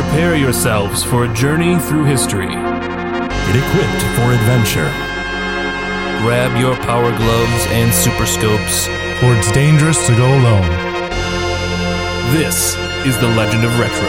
[0.00, 2.46] Prepare yourselves for a journey through history.
[2.46, 4.88] Get equipped for adventure.
[6.22, 8.86] Grab your power gloves and super scopes.
[9.18, 10.68] For it's dangerous to go alone.
[12.32, 14.08] This is the Legend of Retro.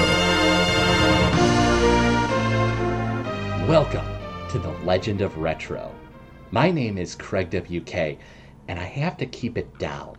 [3.67, 4.05] Welcome
[4.51, 5.91] to the Legend of Retro.
[6.51, 8.19] My name is Craig WK,
[8.67, 10.17] and I have to keep it down.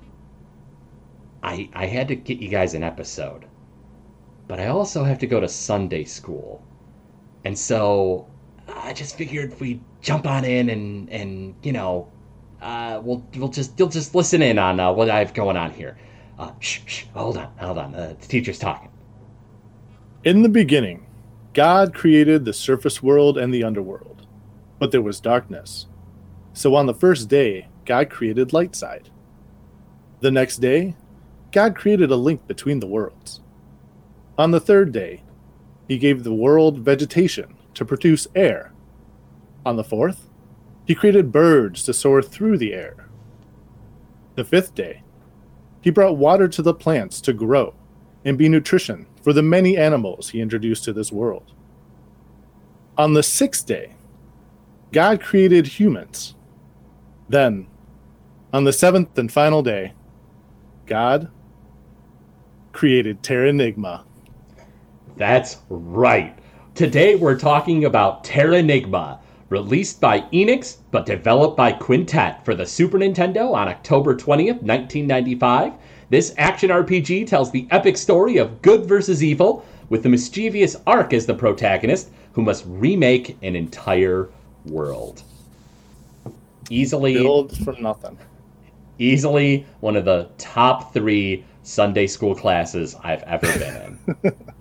[1.44, 3.44] I, I had to get you guys an episode,
[4.50, 6.60] but I also have to go to Sunday school.
[7.44, 8.28] And so
[8.66, 12.10] I just figured if we jump on in and, and you know,
[12.60, 15.70] uh, we'll, we'll just, you'll just listen in on uh, what I have going on
[15.70, 15.96] here.
[16.36, 17.94] Uh, shh, shh, hold on, hold on.
[17.94, 18.90] Uh, the teacher's talking.
[20.24, 21.06] In the beginning,
[21.52, 24.26] God created the surface world and the underworld,
[24.80, 25.86] but there was darkness.
[26.54, 29.10] So on the first day, God created light side.
[30.18, 30.96] The next day,
[31.52, 33.42] God created a link between the worlds.
[34.40, 35.22] On the third day,
[35.86, 38.72] he gave the world vegetation to produce air.
[39.66, 40.30] On the fourth,
[40.86, 43.06] he created birds to soar through the air.
[44.36, 45.02] The fifth day,
[45.82, 47.74] he brought water to the plants to grow
[48.24, 51.52] and be nutrition for the many animals he introduced to this world.
[52.96, 53.94] On the sixth day,
[54.90, 56.34] God created humans.
[57.28, 57.66] Then,
[58.54, 59.92] on the seventh and final day,
[60.86, 61.30] God
[62.72, 64.04] created Terra Terranigma.
[65.20, 66.34] That's right.
[66.74, 69.18] Today we're talking about Terranigma,
[69.50, 75.74] released by Enix but developed by Quintet for the Super Nintendo on October 20th, 1995.
[76.08, 81.12] This action RPG tells the epic story of good versus evil, with the mischievous Ark
[81.12, 84.30] as the protagonist, who must remake an entire
[84.64, 85.22] world.
[86.70, 88.16] Easily Build from nothing.
[88.98, 94.32] easily one of the top three Sunday school classes I've ever been in.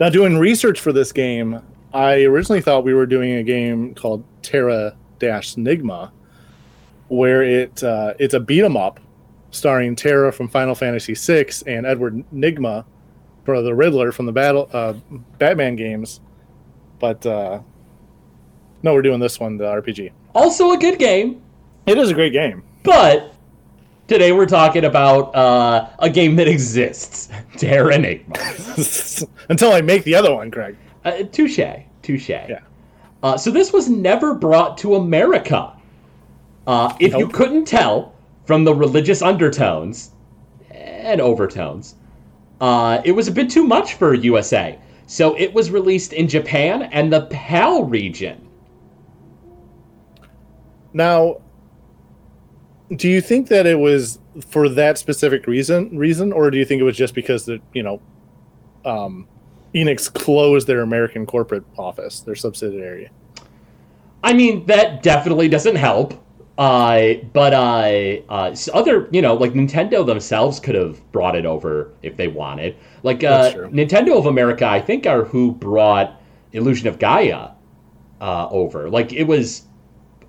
[0.00, 1.60] Now, doing research for this game,
[1.92, 6.10] I originally thought we were doing a game called Terra Dash Nigma,
[7.08, 9.00] where it uh, it's a beat 'em up
[9.50, 12.84] starring Terra from Final Fantasy VI and Edward Nigma
[13.44, 14.92] for the Riddler from the Battle uh,
[15.38, 16.20] Batman games.
[17.00, 17.60] But uh,
[18.82, 20.12] no, we're doing this one, the RPG.
[20.34, 21.40] also a good game,
[21.86, 22.62] It is a great game.
[22.84, 23.32] but
[24.08, 29.28] today we're talking about uh, a game that exists, Terranigma.
[29.48, 30.76] Until I make the other one, Craig.
[31.04, 31.60] Uh, touche,
[32.02, 32.28] touche.
[32.30, 32.60] Yeah.
[33.22, 35.72] Uh, so this was never brought to America.
[36.66, 38.14] Uh, if you couldn't tell
[38.44, 40.12] from the religious undertones
[40.70, 41.94] and overtones,
[42.60, 44.78] uh, it was a bit too much for USA.
[45.06, 48.46] So it was released in Japan and the PAL region.
[50.92, 51.40] Now,
[52.96, 56.80] do you think that it was for that specific reason reason or do you think
[56.80, 58.00] it was just because that, you know,
[58.84, 59.26] um
[59.74, 63.10] Enix closed their American corporate office, their subsidiary?
[64.22, 66.14] I mean, that definitely doesn't help.
[66.56, 71.92] Uh, but uh, uh, other, you know, like Nintendo themselves could have brought it over
[72.02, 72.74] if they wanted.
[73.04, 76.20] Like uh, Nintendo of America, I think, are who brought
[76.52, 77.50] Illusion of Gaia
[78.20, 78.90] uh, over.
[78.90, 79.66] Like it was,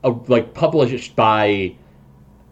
[0.04, 1.76] uh, like published by,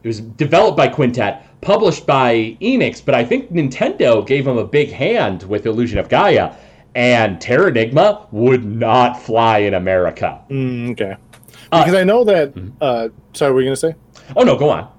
[0.07, 4.63] it was developed by Quintet, published by Enix, but I think Nintendo gave them a
[4.63, 6.53] big hand with Illusion of Gaia,
[6.95, 10.39] and Terranigma would not fly in America.
[10.49, 11.17] Mm, okay.
[11.63, 13.95] Because I know that uh sorry, what were you gonna say?
[14.37, 14.89] Oh no, go on.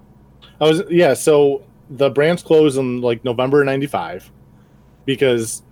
[0.61, 4.31] I was yeah, so the branch closed in like November ninety five
[5.07, 5.63] because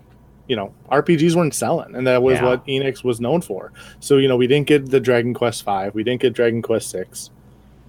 [0.49, 2.47] you know, RPGs weren't selling, and that was Yeah.
[2.47, 3.73] what Enix was known for.
[3.99, 6.89] So, you know, we didn't get the Dragon Quest Five, we didn't get Dragon Quest
[6.89, 7.31] Six.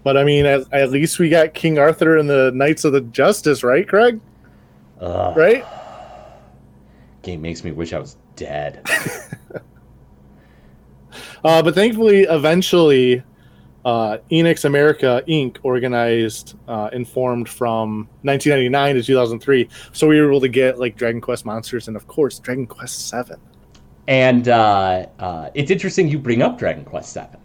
[0.08, 3.02] But I mean, at, at least we got King Arthur and the Knights of the
[3.02, 4.22] Justice, right, Craig?
[5.02, 5.36] Ugh.
[5.36, 5.66] Right?
[7.24, 8.88] Game makes me wish I was dead.
[11.44, 13.22] Uh, but thankfully, eventually,
[13.86, 15.58] uh, Enix America Inc.
[15.64, 21.20] organized, uh, informed from 1999 to 2003, so we were able to get like Dragon
[21.22, 23.40] Quest Monsters and, of course, Dragon Quest Seven.
[24.08, 27.40] and uh, uh, it's interesting you bring up Dragon Quest Seven.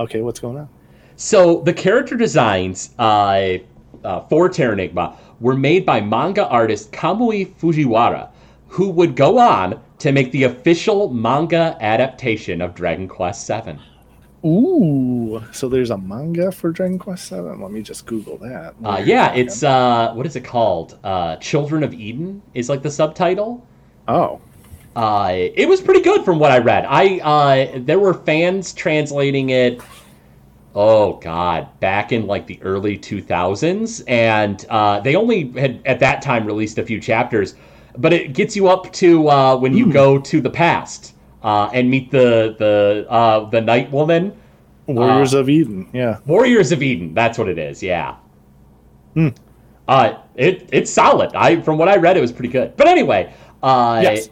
[0.00, 0.68] Okay, what's going on?
[1.16, 3.58] So the character designs uh,
[4.04, 8.30] uh, for Terranigma were made by manga artist Kamui Fujiwara,
[8.68, 13.78] who would go on to make the official manga adaptation of Dragon Quest Seven.
[14.44, 17.60] Ooh, so there's a manga for Dragon Quest Seven.
[17.60, 18.74] Let me just Google that.
[18.82, 20.98] Uh, yeah, it's uh, what is it called?
[21.04, 23.64] Uh, Children of Eden is like the subtitle.
[24.08, 24.40] oh,
[24.96, 26.84] Uh, it was pretty good from what I read.
[26.88, 29.80] I uh, there were fans translating it.
[30.74, 36.22] Oh God, back in like the early 2000s, and uh, they only had at that
[36.22, 37.54] time released a few chapters,
[37.98, 41.90] but it gets you up to uh, when you go to the past uh, and
[41.90, 44.34] meet the the uh, the night woman.
[44.86, 45.88] Warriors of Eden.
[45.92, 46.18] Yeah.
[46.26, 47.12] Warriors of Eden.
[47.14, 47.82] That's what it is.
[47.82, 48.16] Yeah.
[49.14, 49.28] Hmm.
[49.88, 51.34] Uh, it it's solid.
[51.34, 52.76] I from what I read, it was pretty good.
[52.78, 53.32] But anyway,
[53.62, 54.30] uh, Yes.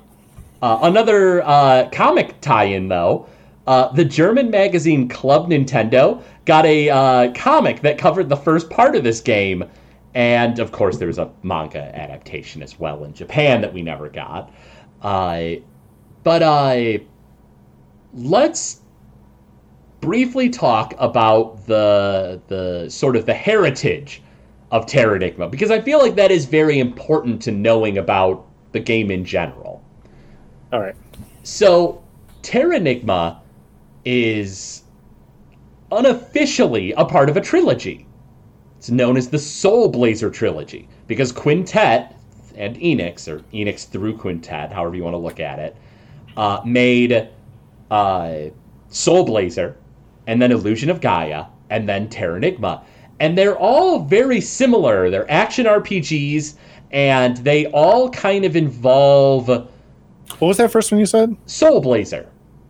[0.62, 3.26] uh, another uh, comic tie-in though.
[3.66, 8.96] Uh, the German magazine Club Nintendo got a uh, comic that covered the first part
[8.96, 9.64] of this game,
[10.14, 14.08] and of course there was a manga adaptation as well in Japan that we never
[14.08, 14.52] got.
[15.02, 15.52] Uh,
[16.24, 16.98] but uh,
[18.14, 18.80] let's
[20.00, 24.22] briefly talk about the the sort of the heritage
[24.70, 29.10] of Terranigma because I feel like that is very important to knowing about the game
[29.10, 29.82] in general.
[30.72, 30.94] All right.
[31.42, 32.02] So,
[32.42, 33.39] Terranigma
[34.04, 34.82] is
[35.92, 38.06] unofficially a part of a trilogy.
[38.78, 42.16] It's known as the Soul Blazer trilogy because Quintet
[42.56, 45.76] and Enix, or Enix through Quintet, however you want to look at it,
[46.36, 47.28] uh, made
[47.90, 48.34] uh,
[48.88, 49.76] Soul Blazer,
[50.26, 52.82] and then Illusion of Gaia, and then Terranigma.
[53.18, 55.10] And they're all very similar.
[55.10, 56.54] They're action RPGs,
[56.90, 59.68] and they all kind of involve What
[60.40, 61.36] was that first one you said?
[61.46, 62.28] Soul Blazer.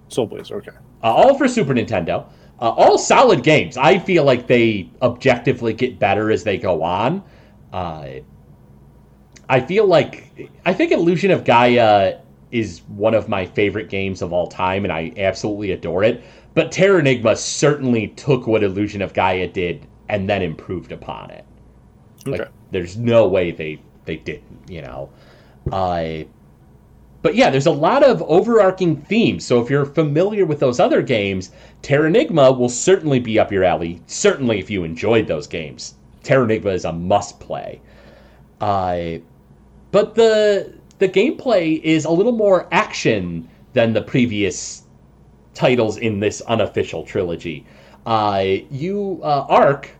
[0.09, 0.56] Soul Blazer.
[0.56, 0.73] Okay.
[1.02, 2.26] Uh, all for Super Nintendo.
[2.61, 3.76] Uh, all solid games.
[3.76, 7.23] I feel like they objectively get better as they go on.
[7.73, 8.06] Uh,
[9.49, 12.19] I feel like I think Illusion of Gaia
[12.52, 16.23] is one of my favorite games of all time, and I absolutely adore it.
[16.55, 21.44] But Terranigma certainly took what Illusion of Gaia did and then improved upon it.
[22.26, 25.11] Like, there's no way they they didn't, you know.
[25.73, 26.25] Uh,
[27.22, 29.44] but yeah, there's a lot of overarching themes.
[29.44, 31.50] So if you're familiar with those other games,
[31.82, 34.00] Terranigma will certainly be up your alley.
[34.06, 35.94] Certainly, if you enjoyed those games,
[36.25, 37.81] Terranigma is a must play.
[38.61, 39.19] Uh,
[39.90, 44.82] but the the gameplay is a little more action than the previous
[45.55, 47.66] titles in this unofficial trilogy.
[48.06, 49.90] Uh, you uh, Ark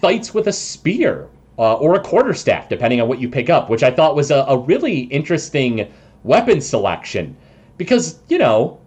[0.00, 1.28] fights with a spear
[1.58, 4.44] uh, or a quarterstaff, depending on what you pick up, which I thought was a,
[4.48, 5.92] a really interesting
[6.28, 7.36] weapon selection
[7.78, 8.78] because you know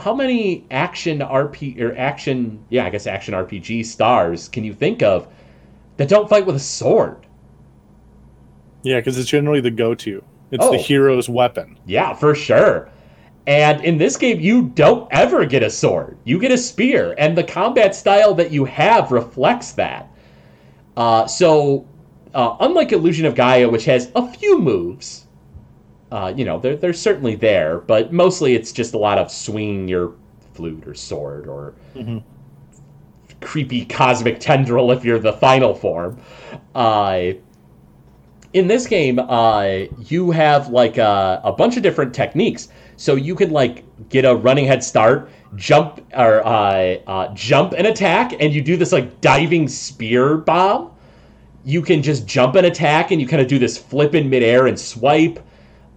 [0.00, 5.02] how many action RP or action yeah I guess action RPG stars can you think
[5.02, 5.28] of
[5.98, 7.26] that don't fight with a sword?
[8.82, 10.24] Yeah, because it's generally the go-to.
[10.50, 10.72] It's Oh.
[10.72, 11.78] the hero's weapon.
[11.86, 12.88] Yeah, for sure.
[13.46, 16.16] And in this game, you don't ever get a sword.
[16.24, 20.08] You get a spear, and the combat style that you have reflects that.
[20.96, 21.84] Uh, so,
[22.34, 25.21] uh, unlike Illusion of Gaia, which has a few moves,
[26.12, 29.88] uh, you know, they're, they're certainly there, but mostly it's just a lot of swinging
[29.88, 30.12] your
[30.52, 31.72] flute or sword or
[33.40, 36.20] creepy cosmic tendril if you're the final form.
[36.74, 37.32] Uh,
[38.52, 42.68] in this game, uh, you have like a, a bunch of different techniques.
[42.96, 47.86] So you can like get a running head start, jump or uh, uh, jump and
[47.86, 50.90] attack, and you do this like diving spear bomb.
[51.64, 54.66] You can just jump and attack, and you kind of do this flip in midair
[54.66, 55.42] and swipe.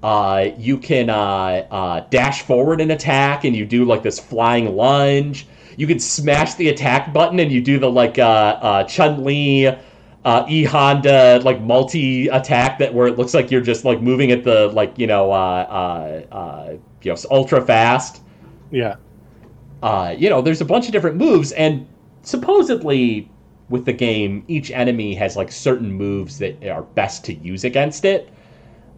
[0.06, 4.75] Uh, you can uh, uh, dash forward and attack, and you do like this flying
[4.75, 5.48] lunge.
[5.78, 9.66] You can smash the attack button, and you do the like uh, uh, Chun Li,
[9.66, 14.30] uh, E Honda like multi attack that where it looks like you're just like moving
[14.30, 18.21] at the like you know uh, uh, uh, you know ultra fast.
[18.69, 18.97] Yeah.
[19.81, 21.88] Uh, you know, there's a bunch of different moves, and
[22.21, 23.28] supposedly
[23.69, 28.06] with the game, each enemy has like certain moves that are best to use against
[28.06, 28.30] it,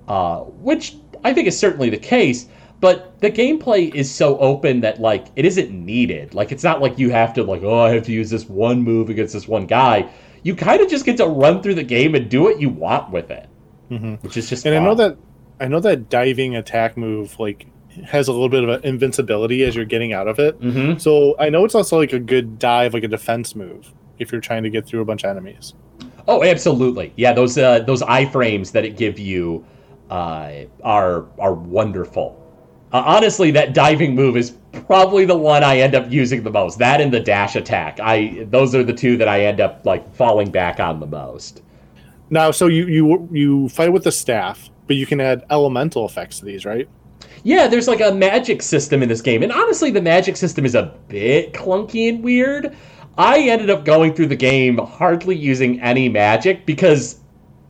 [0.07, 2.47] uh, which I think is certainly the case.
[2.79, 6.35] But the gameplay is so open that like it isn't needed.
[6.35, 8.81] Like it's not like you have to like oh I have to use this one
[8.83, 10.07] move against this one guy.
[10.43, 13.09] You kind of just get to run through the game and do what you want
[13.11, 13.47] with it,
[13.91, 14.21] Mhm.
[14.21, 14.65] which is just.
[14.67, 15.17] And I know that
[15.59, 17.65] I know that diving attack move like
[18.05, 20.61] has a little bit of an invincibility as you're getting out of it.
[20.61, 21.01] Mhm.
[21.01, 24.39] So I know it's also like a good dive, like a defense move, if you're
[24.39, 25.73] trying to get through a bunch of enemies.
[26.27, 27.11] Oh, absolutely.
[27.15, 29.65] Yeah, those uh, those iframes that it give you
[30.09, 30.51] uh,
[30.83, 32.43] are are wonderful.
[32.93, 34.51] Uh, honestly, that diving move is
[34.85, 36.79] probably the one I end up using the most.
[36.79, 37.99] That and the dash attack.
[38.01, 41.61] I those are the two that I end up like falling back on the most.
[42.29, 46.39] Now, so you you you fight with the staff, but you can add elemental effects
[46.39, 46.87] to these, right?
[47.43, 50.75] Yeah, there's like a magic system in this game, and honestly, the magic system is
[50.75, 52.75] a bit clunky and weird.
[53.17, 57.19] I ended up going through the game hardly using any magic because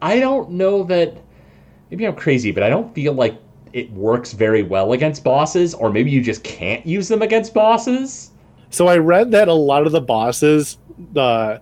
[0.02, 1.18] I don't know that.
[1.90, 3.40] Maybe I'm crazy, but I don't feel like
[3.74, 8.32] it works very well against bosses, or maybe you just can't use them against bosses.
[8.70, 10.78] So I read that a lot of the bosses,
[11.16, 11.60] uh,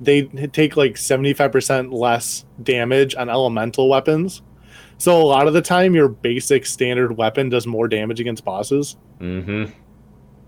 [0.00, 4.42] they take like seventy five percent less damage on elemental weapons.
[4.98, 8.96] So a lot of the time, your basic standard weapon does more damage against bosses.
[9.20, 9.72] Mm-hmm.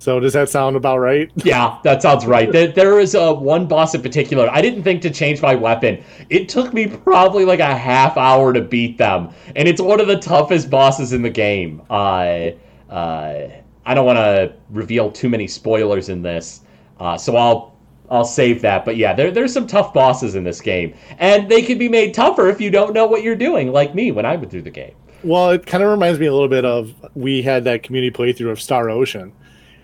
[0.01, 1.31] So does that sound about right?
[1.45, 2.51] Yeah, that sounds right.
[2.51, 4.49] There, there is a one boss in particular.
[4.51, 6.03] I didn't think to change my weapon.
[6.31, 10.07] It took me probably like a half hour to beat them, and it's one of
[10.07, 11.83] the toughest bosses in the game.
[11.91, 12.51] Uh,
[12.89, 13.49] uh,
[13.85, 16.63] I don't want to reveal too many spoilers in this,
[16.99, 17.77] uh, so I'll
[18.11, 18.87] I'll save that.
[18.87, 22.15] But yeah, there, there's some tough bosses in this game, and they can be made
[22.15, 24.71] tougher if you don't know what you're doing, like me when I went through the
[24.71, 24.95] game.
[25.23, 28.51] Well, it kind of reminds me a little bit of we had that community playthrough
[28.51, 29.33] of Star Ocean.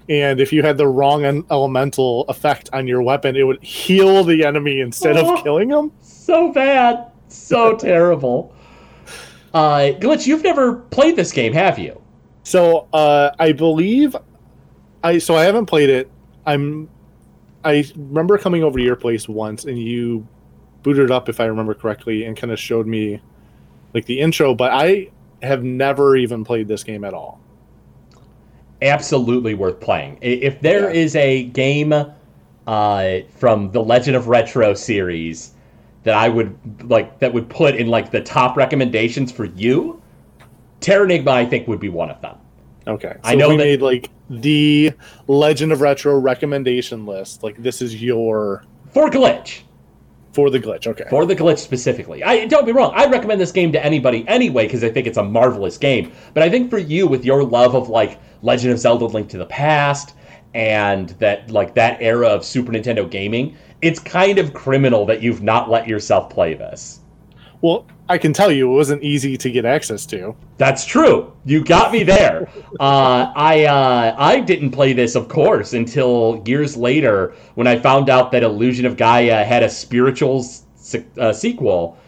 [0.08, 4.22] And if you had the wrong en- elemental effect on your weapon, it would heal
[4.22, 5.34] the enemy instead Oh.
[5.36, 5.90] of killing them.
[6.00, 8.54] So bad, so terrible.
[9.52, 12.00] Uh, Glitch, you've never played this game, have you?
[12.44, 14.14] So uh, I believe
[15.02, 16.10] I so I haven't played it.
[16.46, 16.88] I'm
[17.64, 20.26] I remember coming over to your place once and you
[20.84, 23.20] booted it up if I remember correctly and kind of showed me
[23.94, 25.10] like the intro, but I
[25.42, 27.40] have never even played this game at all.
[28.82, 30.18] Absolutely worth playing.
[30.20, 31.00] If there Yeah.
[31.00, 31.92] is a game
[32.66, 35.52] uh, from the Legend of Retro series
[36.02, 36.56] that I would
[36.90, 40.00] like that would put in like the top recommendations for you,
[40.80, 42.36] Terranigma I think would be one of them.
[42.86, 43.12] Okay.
[43.14, 44.92] So I know we that- made like the
[45.28, 47.42] Legend of Retro recommendation list.
[47.42, 49.62] Like this is your For Glitch.
[50.36, 50.86] For the glitch.
[50.86, 51.06] Okay.
[51.08, 52.22] For the glitch specifically.
[52.22, 52.92] I don't be wrong.
[52.94, 56.12] I'd recommend this game to anybody anyway because I think it's a marvelous game.
[56.34, 59.38] But I think for you, with your love of like Legend of Zelda: Link to
[59.38, 60.12] the Past
[60.52, 65.42] and that like that era of Super Nintendo gaming, it's kind of criminal that you've
[65.42, 67.00] not let yourself play this.
[67.62, 70.34] Well, I can tell you it wasn't easy to get access to.
[70.58, 71.32] That's true.
[71.44, 72.48] You got me there.
[72.78, 78.08] Uh, I uh, I didn't play this, of course, until years later when I found
[78.08, 81.98] out that Illusion of Gaia had a spiritual se- uh, sequel,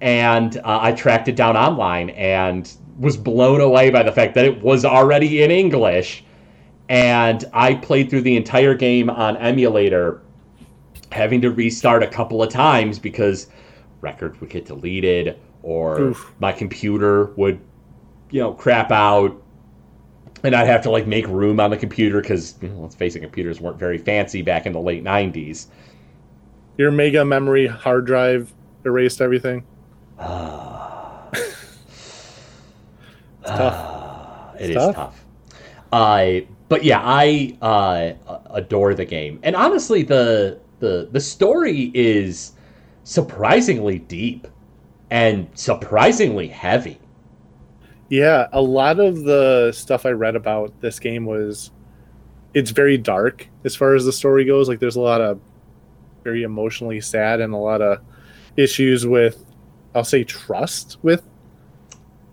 [0.00, 4.44] and uh, I tracked it down online and was blown away by the fact that
[4.44, 6.24] it was already in English.
[6.88, 10.22] And I played through the entire game on emulator,
[11.12, 13.48] having to restart a couple of times because
[14.00, 16.34] records would get deleted or Oof.
[16.38, 17.60] my computer would
[18.30, 19.42] you know crap out
[20.44, 23.16] and i'd have to like make room on the computer because you know, let's face
[23.16, 25.66] it computers weren't very fancy back in the late 90s
[26.76, 29.64] Your mega memory hard drive erased everything.
[33.40, 33.94] It's tough.
[34.60, 34.94] It is tough.
[34.96, 35.24] tough.
[35.92, 38.12] Uh, but yeah, I uh,
[38.50, 42.52] adore the game, and honestly, the the the story is
[43.08, 44.46] surprisingly deep
[45.10, 47.00] and surprisingly heavy.
[48.10, 51.70] Yeah, a lot of the stuff I read about this game was
[52.52, 54.68] it's very dark as far as the story goes.
[54.68, 55.40] Like there's a lot of
[56.22, 58.00] very emotionally sad and a lot of
[58.58, 59.42] issues with
[59.94, 61.26] I'll say trust with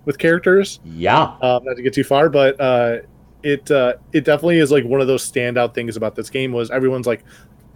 [0.04, 0.80] with characters.
[0.84, 2.98] Yeah, Um, not to get too far, but uh,
[3.42, 6.70] it uh, it definitely is like one of those standout things about this game was
[6.70, 7.24] everyone's like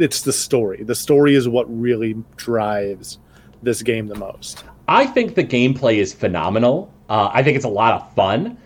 [0.00, 0.82] it's the story.
[0.82, 3.18] The story is what really drives
[3.62, 4.64] this game the most.
[4.88, 6.92] I think the gameplay is phenomenal.
[7.08, 8.56] Uh, I think it's a lot of fun.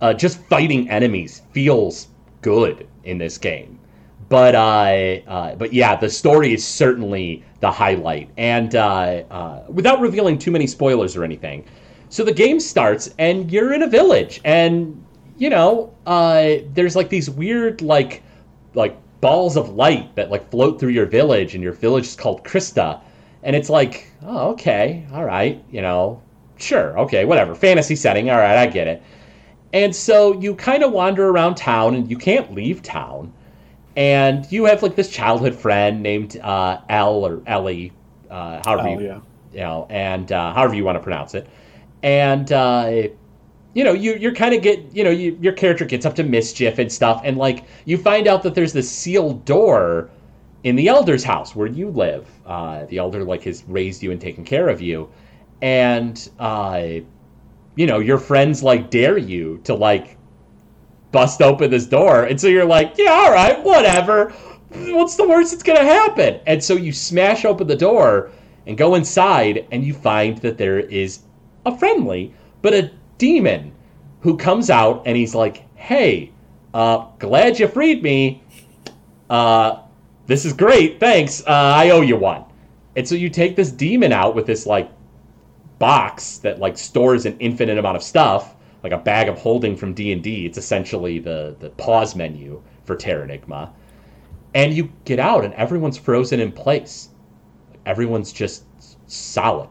[0.00, 2.08] Uh, just fighting enemies feels
[2.42, 3.78] good in this game.
[4.28, 8.30] But uh, uh, but yeah, the story is certainly the highlight.
[8.36, 11.64] And uh, uh, without revealing too many spoilers or anything,
[12.08, 15.04] so the game starts and you're in a village, and
[15.36, 15.92] you know
[16.74, 18.22] there's like these weird like
[18.74, 22.44] like balls of light that like float through your village, and your village is called
[22.44, 23.00] Krista,
[23.42, 26.20] and it's like oh okay all right you know
[26.58, 29.02] sure okay whatever fantasy setting all right I get it,
[29.72, 33.32] and so you kind of wander around town and you can't leave town,
[33.96, 37.92] and you have like this childhood friend named uh, Elle or Ellie,
[38.30, 39.20] uh, however Oh you yeah.
[39.54, 41.48] you know, and uh, however you want to pronounce it,
[42.02, 43.08] and uh,
[43.74, 46.22] you know, you you're kind of get you know, you, your character gets up to
[46.22, 50.10] mischief and stuff, and like you find out that there's this sealed door
[50.62, 52.26] in the elder's house where you live.
[52.46, 55.10] Uh, the elder like has raised you and taken care of you,
[55.60, 56.86] and uh,
[57.74, 60.16] you know, your friends like dare you to like
[61.10, 64.30] bust open this door, and so you're like, yeah, all right, whatever.
[64.70, 66.40] What's the worst that's gonna happen?
[66.46, 68.30] And so you smash open the door
[68.68, 71.20] and go inside, and you find that there is
[71.66, 73.72] a friendly, but a demon
[74.20, 76.32] who comes out and he's like, "Hey,
[76.72, 78.42] uh, glad you freed me.
[79.28, 79.78] Uh,
[80.26, 81.00] this is great.
[81.00, 81.42] Thanks.
[81.42, 82.44] Uh, I owe you one."
[82.96, 84.90] And so you take this demon out with this like
[85.78, 89.94] box that like stores an infinite amount of stuff, like a bag of holding from
[89.94, 90.46] D and D.
[90.46, 93.70] It's essentially the the pause menu for Terranigma.
[94.54, 97.08] And you get out, and everyone's frozen in place.
[97.86, 98.64] Everyone's just
[99.10, 99.68] solid.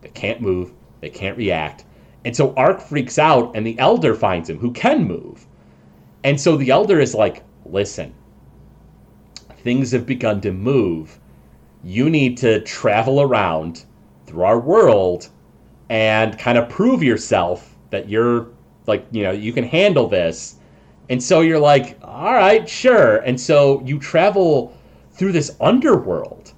[0.00, 0.72] They can't move.
[1.00, 1.84] They can't react.
[2.26, 5.46] And so Ark freaks out, and the Elder finds him, who can move.
[6.24, 8.12] And so the Elder is like, listen,
[9.58, 11.20] things have begun to move.
[11.84, 13.84] You need to travel around
[14.26, 15.28] through our world
[15.88, 18.48] and kind of prove yourself that you're
[18.88, 20.56] like, you know, you can handle this.
[21.08, 23.18] And so you're like, all right, sure.
[23.18, 24.76] And so you travel
[25.12, 26.54] through this underworld.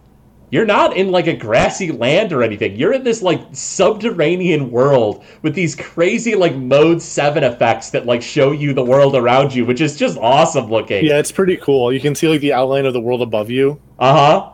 [0.51, 2.75] You're not in like a grassy land or anything.
[2.77, 8.23] You're in this like subterranean world with these crazy like mode 7 effects that like
[8.23, 11.05] show you the world around you, which is just awesome looking.
[11.05, 11.93] Yeah, it's pretty cool.
[11.93, 14.51] You can see like the outline of the world above you Uh-huh.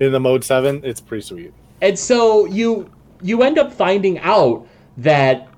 [0.00, 0.80] in the mode seven.
[0.84, 1.52] It's pretty sweet.
[1.82, 2.90] And so you
[3.22, 4.66] you end up finding out
[4.98, 5.48] that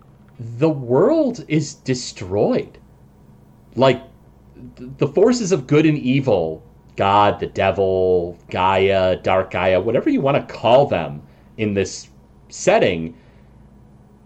[0.59, 2.78] the world is destroyed.
[3.76, 4.02] Like
[4.76, 6.62] th- the forces of good and evil,
[6.97, 11.23] God, the devil, Gaia, Dark Gaia, whatever you want to call them
[11.59, 12.09] in this
[12.49, 13.17] setting,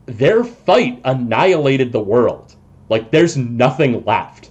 [0.06, 2.54] their fight annihilated the world.
[2.88, 4.50] Like there's nothing left.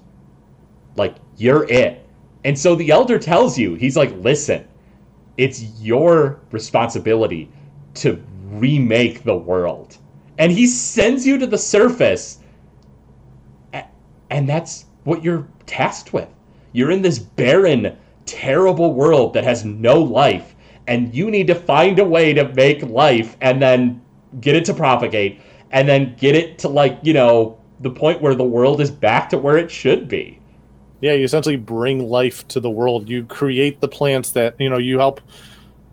[0.95, 2.05] Like you're it.
[2.43, 4.65] And so the elder tells you, he's like, "Listen,
[5.37, 7.49] it's your responsibility
[7.95, 8.21] to
[8.51, 9.97] remake the world.
[10.37, 12.39] And he sends you to the surface.
[14.29, 16.27] And that's what you're tasked with.
[16.71, 17.97] You're in this barren,
[18.29, 20.55] terrible world that has no life.
[20.87, 24.01] And you need to find a way to make life and then
[24.39, 28.35] get it to propagate and then get it to, like, you know, the point where
[28.35, 30.39] the world is back to where it should be.
[31.01, 33.07] Yeah, you essentially bring life to the world.
[33.09, 34.77] You create the plants that you know.
[34.77, 35.21] You help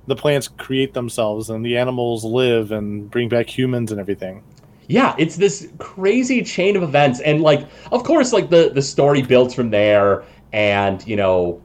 [0.06, 4.42] the plants create themselves, and the animals live and bring back humans and everything.
[4.88, 9.22] yeah it's this crazy chain of events and like of course like the the story
[9.22, 11.60] builds from there and you know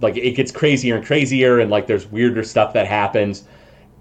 [0.00, 3.44] like it gets crazier and crazier and like there's weirder stuff that happens.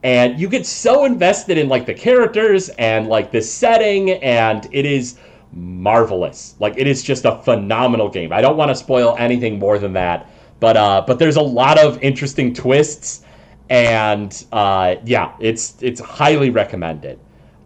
[0.04, 4.86] And you get so invested in like the characters and like the setting and it
[4.86, 5.18] is
[5.52, 6.56] marvelous.
[6.60, 8.32] Like it is just a phenomenal game.
[8.34, 10.30] I don't want to spoil anything more than that.
[10.60, 13.24] But uh but there's a lot of interesting twists
[13.70, 17.20] and uh yeah it's it's highly recommended.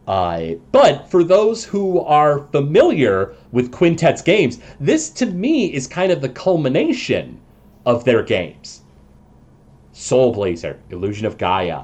[0.08, 6.12] Uh, but for those who are familiar with Quintet's games, this to me is kind
[6.12, 7.40] of the culmination
[7.86, 8.82] of their games.
[9.92, 11.84] Soul Blazer, Illusion of Gaia,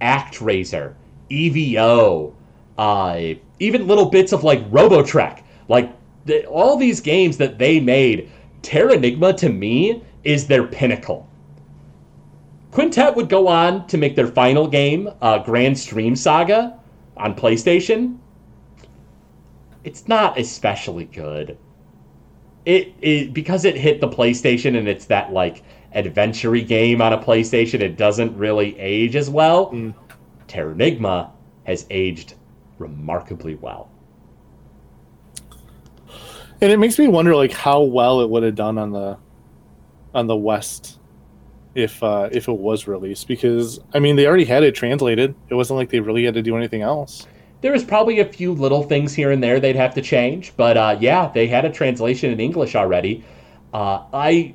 [0.00, 0.94] Act ActRaiser,
[1.30, 2.34] EVO,
[2.76, 3.20] uh,
[3.58, 5.42] even little bits of like Robotrek.
[5.68, 5.92] Like
[6.26, 8.30] the, all these games that they made,
[8.62, 11.28] Terranigma to me is their pinnacle.
[12.70, 16.78] Quintet would go on to make their final game, uh, Grand Stream Saga,
[17.16, 18.18] on PlayStation.
[19.84, 21.56] It's not especially good.
[22.64, 27.18] It, it because it hit the PlayStation and it's that like adventure game on a
[27.18, 29.70] PlayStation, it doesn't really age as well.
[29.70, 29.94] Mm.
[30.48, 31.30] Terranigma
[31.64, 32.34] has aged
[32.78, 33.90] remarkably well.
[36.60, 39.18] And it makes me wonder, like, how well it would have done on the
[40.14, 40.98] on the West
[41.74, 43.28] if uh, if it was released.
[43.28, 45.34] Because I mean, they already had it translated.
[45.48, 47.26] It wasn't like they really had to do anything else.
[47.64, 50.76] There is probably a few little things here and there they'd have to change, but
[50.76, 53.24] uh, yeah, they had a translation in English already.
[53.72, 54.54] Uh, I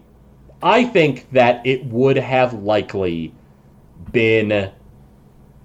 [0.61, 3.33] I think that it would have likely
[4.11, 4.51] been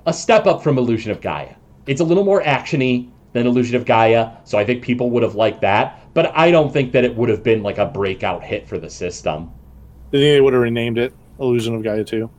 [0.07, 1.57] a step up from Illusion of Gaia.
[1.87, 5.35] It's a little more actiony than Illusion of Gaia, so I think people would have
[5.35, 6.01] liked that.
[6.15, 8.89] But I don't think that it would have been like a breakout hit for the
[8.89, 9.53] system.
[10.09, 12.31] I think they would have renamed it Illusion of Gaia 2.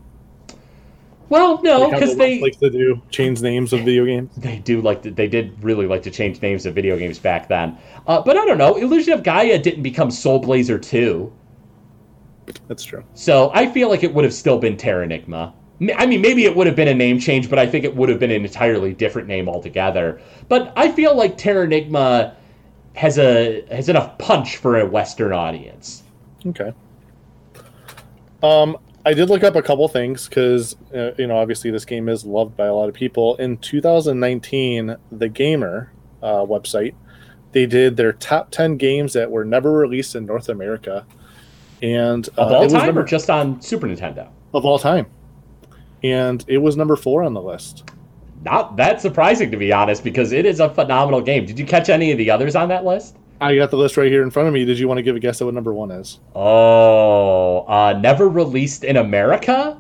[1.30, 4.32] Well, no, because the they West likes to do change names of video games.
[4.38, 7.48] They do like to, they did really like to change names of video games back
[7.48, 7.78] then.
[8.06, 8.76] Uh, but I don't know.
[8.76, 11.32] Illusion of Gaia didn't become Soul Blazer 2.
[12.68, 13.04] That's true.
[13.16, 15.54] So I feel like it would have still been Terranigma.
[15.98, 18.08] I mean, maybe it would have been a name change, but I think it would
[18.08, 20.22] have been an entirely different name altogether.
[20.48, 22.36] But I feel like Terranigma
[22.94, 26.04] has a has enough punch for a Western audience.
[26.46, 26.72] Okay.
[28.42, 32.10] Um, I did look up a couple things because uh, you know obviously this game
[32.10, 33.36] is loved by a lot of people.
[33.36, 35.92] In 2019, the Gamer
[36.24, 36.96] uh, website
[37.56, 41.06] they did their top 10 games that were never released in North America,
[41.82, 44.28] and uh, Of all it was time number, or just on Super Nintendo?
[44.54, 45.06] of all time,
[46.04, 47.90] and it was number four on the list.
[48.44, 51.46] Not that surprising to be honest, because it is a phenomenal game.
[51.46, 53.16] Did you catch any of the others on that list?
[53.42, 54.64] I got the list right here in front of me.
[54.66, 56.20] Did you want to give a guess at what number one is?
[56.34, 59.80] Oh, uh, never released in America?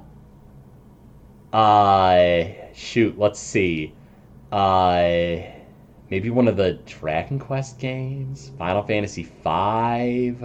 [1.53, 3.93] Uh, shoot, let's see.
[4.51, 5.37] Uh,
[6.09, 8.51] maybe one of the Dragon Quest games?
[8.57, 10.35] Final Fantasy V?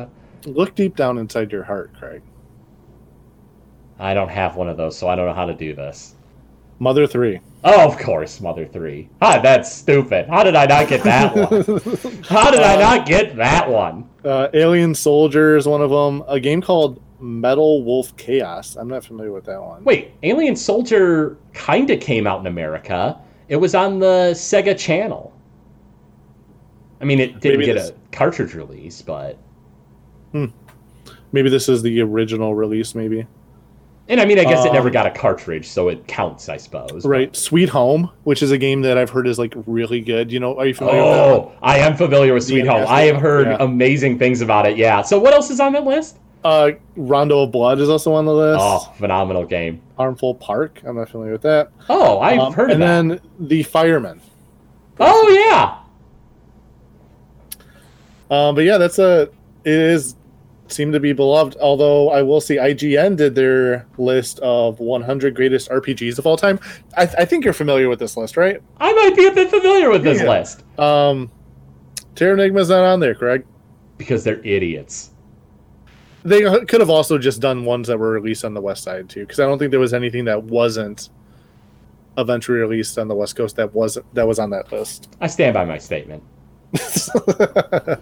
[0.46, 2.22] Look deep down inside your heart, Craig.
[3.98, 6.14] I don't have one of those, so I don't know how to do this.
[6.78, 7.40] Mother three.
[7.62, 9.08] Oh, of course, Mother 3.
[9.20, 10.26] Ah, that's stupid.
[10.28, 12.22] How did I not get that one?
[12.24, 14.08] How did I not get that one?
[14.24, 16.24] Uh, Alien Soldier is one of them.
[16.26, 18.76] A game called Metal Wolf Chaos.
[18.76, 19.84] I'm not familiar with that one.
[19.84, 23.18] Wait, Alien Soldier kinda came out in America.
[23.48, 25.30] It was on the Sega Channel.
[27.00, 29.36] I mean, it didn't Maybe get this- a cartridge release, but
[31.32, 32.94] Maybe this is the original release.
[32.94, 33.26] Maybe
[34.10, 36.58] and I mean, I guess it never Um, got a cartridge, so it counts, I
[36.58, 37.06] suppose.
[37.06, 37.34] right.
[37.34, 40.30] Sweet Home, which is a game that I've heard is like really good.
[40.30, 41.08] You know, are you familiar with?
[41.14, 42.84] Oh, I am familiar with Sweet Home.
[42.86, 43.56] I have heard yeah.
[43.60, 44.76] amazing things about it.
[44.76, 45.00] Yeah.
[45.02, 46.18] So what else is on that list?
[46.42, 48.60] Uh, Rondo of Blood is also on the list.
[48.62, 49.80] Oh, phenomenal game.
[49.98, 50.80] Harmful Park.
[50.84, 51.70] I'm not familiar with that.
[51.88, 53.20] Oh, I've Um, heard of and that.
[53.20, 54.20] then the Fireman.
[54.98, 55.76] oh yeah.
[58.30, 59.22] Um, but yeah, that's a
[59.64, 60.14] it is
[60.72, 61.56] seemed to be beloved.
[61.60, 66.58] Although I will say IGN did their list of 100 greatest RPGs of all time.
[66.96, 68.60] I, I think you're familiar with this list, right?
[68.78, 70.30] I might be a bit familiar with this Yeah.
[70.30, 71.30] list Um,
[72.14, 73.46] Terranigma's not on there, correct?
[73.98, 75.10] because they're idiots.
[76.24, 79.20] They could have also just done ones that were released on the West Side too,
[79.20, 81.08] because I don't think there was anything that wasn't
[82.18, 85.14] eventually released on the West Coast that wasn't that was on that list.
[85.20, 86.22] I stand by my statement.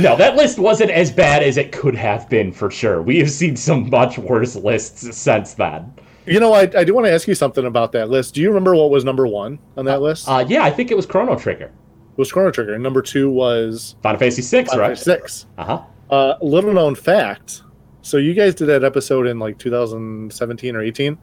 [0.00, 3.02] No, that list wasn't as bad as it could have been for sure.
[3.02, 5.92] We have seen some much worse lists since then.
[6.24, 8.34] you know, I, I do want to ask you something about that list.
[8.34, 10.28] Do you remember what was number one on that list?
[10.28, 11.66] Uh, yeah, I think it was Chrono Trigger.
[11.66, 12.74] it was Chrono Trigger.
[12.74, 14.98] and Number two was Final Fantasy VI, Final right?
[14.98, 15.46] Six.
[15.58, 15.82] Uh huh.
[16.10, 17.62] Uh, little known fact.
[18.02, 21.18] So you guys did that episode in like 2017 or 18.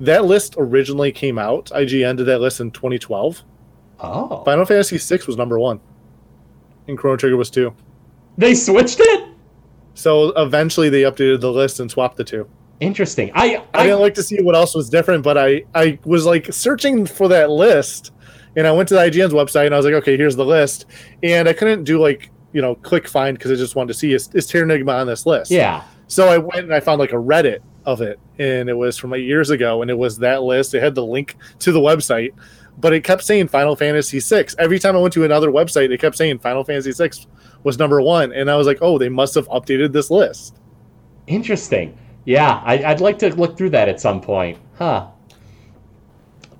[0.00, 1.66] That list originally came out.
[1.66, 3.42] IGN did that list in 2012.
[4.00, 4.44] Oh.
[4.44, 5.80] Final Fantasy VI was number one,
[6.88, 7.74] and Chrono Trigger was two.
[8.36, 9.28] They switched it?
[9.94, 12.48] So eventually they updated the list and swapped the two.
[12.80, 13.30] Interesting.
[13.34, 16.26] I, I, I, didn't like to see what else was different, but I I was
[16.26, 18.12] like searching for that list,
[18.54, 20.84] and I went to the IGN's website and I was like, okay, here's the list,
[21.22, 24.12] and I couldn't do like you know click find because I just wanted to see
[24.12, 25.50] is, is Terranigma on this list.
[25.50, 25.84] yeah.
[26.08, 29.10] So I went and I found like a Reddit of it, and it was from
[29.10, 30.74] like years ago, and it was that list.
[30.74, 32.32] It had the link to the website,
[32.78, 34.46] but it kept saying Final Fantasy VI.
[34.58, 37.10] Every time I went to another website, it kept saying Final Fantasy VI
[37.62, 40.56] was number one, and I was like, oh, they must have updated this list.
[41.26, 41.96] Interesting.
[42.24, 44.58] Yeah, I, I'd like to look through that at some point.
[44.74, 45.08] Huh.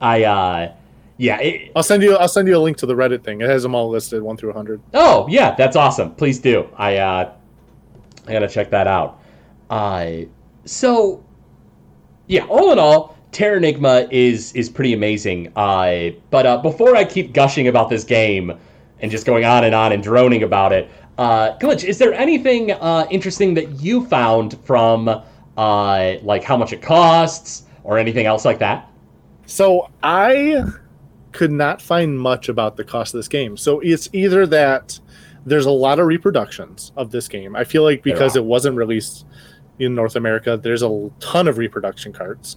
[0.00, 0.72] I, uh,
[1.16, 1.38] yeah.
[1.40, 2.16] It, I'll send you.
[2.16, 3.40] I'll send you a link to the Reddit thing.
[3.40, 4.80] It has them all listed, one through hundred.
[4.94, 6.14] oh, yeah, that's awesome.
[6.14, 6.68] Please do.
[6.76, 7.32] I, uh,
[8.26, 9.20] I gotta check that out.
[9.70, 10.22] Uh,
[10.64, 11.24] so,
[12.26, 15.52] yeah, all in all, Terranigma is is pretty amazing.
[15.56, 18.58] Uh, but uh, before I keep gushing about this game
[19.00, 22.72] and just going on and on and droning about it, uh, Glitch, is there anything
[22.72, 25.22] uh, interesting that you found from
[25.58, 28.90] uh, like how much it costs or anything else like that?
[29.44, 30.64] So I
[31.32, 33.58] could not find much about the cost of this game.
[33.58, 34.98] So it's either that
[35.44, 37.54] there's a lot of reproductions of this game.
[37.54, 39.26] I feel like because it wasn't released
[39.78, 42.56] in North America, there's a ton of reproduction carts.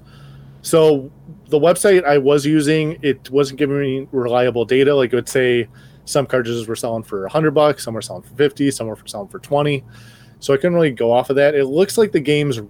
[0.69, 1.12] So
[1.47, 4.93] the website I was using, it wasn't giving me reliable data.
[4.93, 5.67] Like it would say
[6.05, 9.29] some cartridges were selling for 100 bucks, some were selling for 50, some were selling
[9.29, 9.84] for 20.
[10.39, 11.55] So I couldn't really go off of that.
[11.55, 12.62] It looks like the game's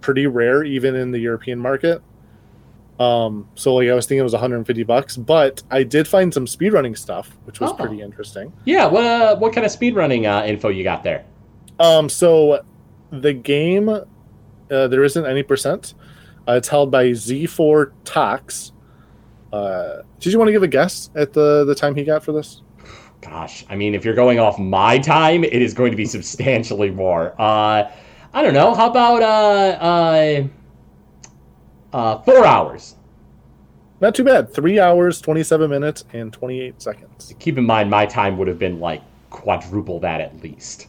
[0.00, 2.00] pretty rare even in the European market.
[3.00, 6.46] Um, so like I was thinking it was 150 bucks, but I did find some
[6.46, 7.74] speedrunning stuff, which was Oh.
[7.74, 8.52] pretty interesting.
[8.64, 11.24] Yeah, what uh, what kind of speedrunning uh, info you got there?
[11.80, 12.62] Um, so
[13.10, 14.02] the game, uh,
[14.68, 15.94] there isn't any percent.
[16.48, 18.72] Uh, it's held by Z4 Tox.
[19.52, 22.32] Uh, did you want to give a guess at the the time he got for
[22.32, 22.62] this?
[23.20, 26.90] Gosh, I mean, if you're going off my time, it is going to be substantially
[26.90, 27.34] more.
[27.40, 27.90] Uh,
[28.32, 28.74] I don't know.
[28.74, 30.44] How about uh, uh,
[31.92, 32.96] uh, four hours?
[34.00, 34.54] Not too bad.
[34.54, 37.34] Three hours, 27 minutes, and 28 seconds.
[37.38, 40.86] Keep in mind, my time would have been like quadruple that at least.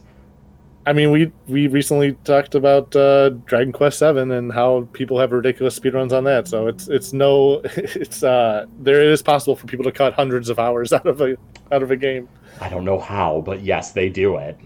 [0.84, 5.32] I mean, we we recently talked about uh, Dragon Quest Seven and how people have
[5.32, 6.48] ridiculous speedruns on that.
[6.48, 10.48] So it's it's no it's uh there it is possible for people to cut hundreds
[10.48, 11.36] of hours out of a
[11.70, 12.28] out of a game.
[12.60, 14.58] I don't know how, but yes, they do it.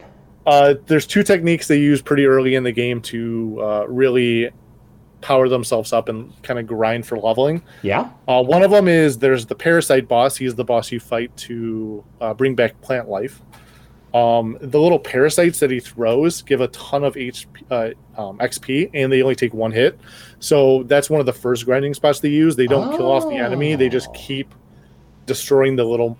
[0.46, 4.50] Uh, there's two techniques they use pretty early in the game to uh, really
[5.20, 7.60] power themselves up and kind of grind for leveling.
[7.82, 8.10] Yeah.
[8.28, 10.36] Uh, one of them is there's the parasite boss.
[10.36, 13.42] He's the boss you fight to uh, bring back plant life.
[14.16, 18.90] Um, the little parasites that he throws give a ton of HP, uh, um, XP,
[18.94, 19.98] and they only take one hit.
[20.38, 22.56] So that's one of the first grinding spots they use.
[22.56, 24.12] They don't kill off the enemy; they just Oh.
[24.14, 24.54] keep
[25.26, 26.16] destroying the little,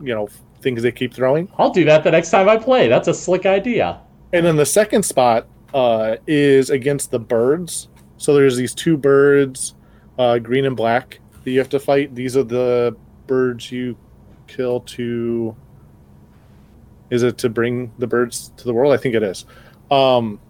[0.00, 0.28] you know,
[0.60, 1.48] things they keep throwing.
[1.56, 2.88] I'll do that the next time I play.
[2.88, 4.00] That's a slick idea.
[4.32, 7.88] And then the second spot uh, is against the birds.
[8.18, 9.74] So there's these two birds,
[10.18, 11.20] uh, green and black.
[11.44, 12.14] that you have to fight.
[12.14, 12.94] These are the
[13.26, 13.96] birds you
[14.48, 15.56] kill to.
[17.10, 18.92] Is it to bring the birds to the world?
[18.92, 19.46] I think it is.
[19.90, 20.40] Um,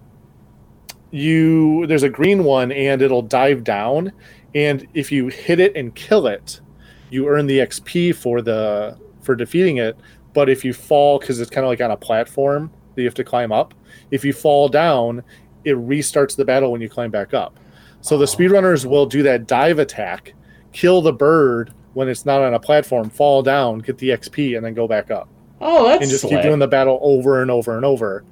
[1.11, 4.11] you there's a green one and it'll dive down,
[4.53, 6.61] and if you hit it and kill it,
[7.09, 9.97] you earn the XP for the for defeating it.
[10.33, 13.15] But if you fall because it's kind of like on a platform that you have
[13.15, 13.73] to climb up,
[14.11, 15.23] if you fall down,
[15.63, 17.59] it restarts the battle when you climb back up.
[18.01, 20.33] So the speedrunners will do that dive attack,
[20.71, 24.65] kill the bird when it's not on a platform, fall down, get the XP, and
[24.65, 25.27] then go back up.
[25.61, 26.33] Oh, that's and just slick.
[26.35, 28.23] keep doing the battle over and over and over.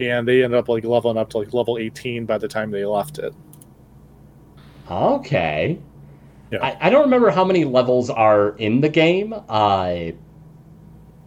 [0.00, 2.84] And they end up like leveling up to like level 18 by the time they
[2.84, 3.34] left it.
[4.90, 5.78] Okay.
[6.50, 6.64] Yeah.
[6.64, 9.34] I, I don't remember how many levels are in the game.
[9.48, 10.12] Uh,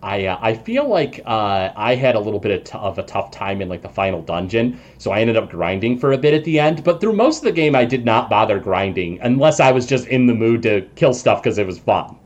[0.04, 3.04] I uh, I feel like uh, I had a little bit of, t- of a
[3.04, 6.34] tough time in like the final dungeon, so I ended up grinding for a bit
[6.34, 6.84] at the end.
[6.84, 10.08] But through most of the game, I did not bother grinding unless I was just
[10.08, 12.18] in the mood to kill stuff because it was fun.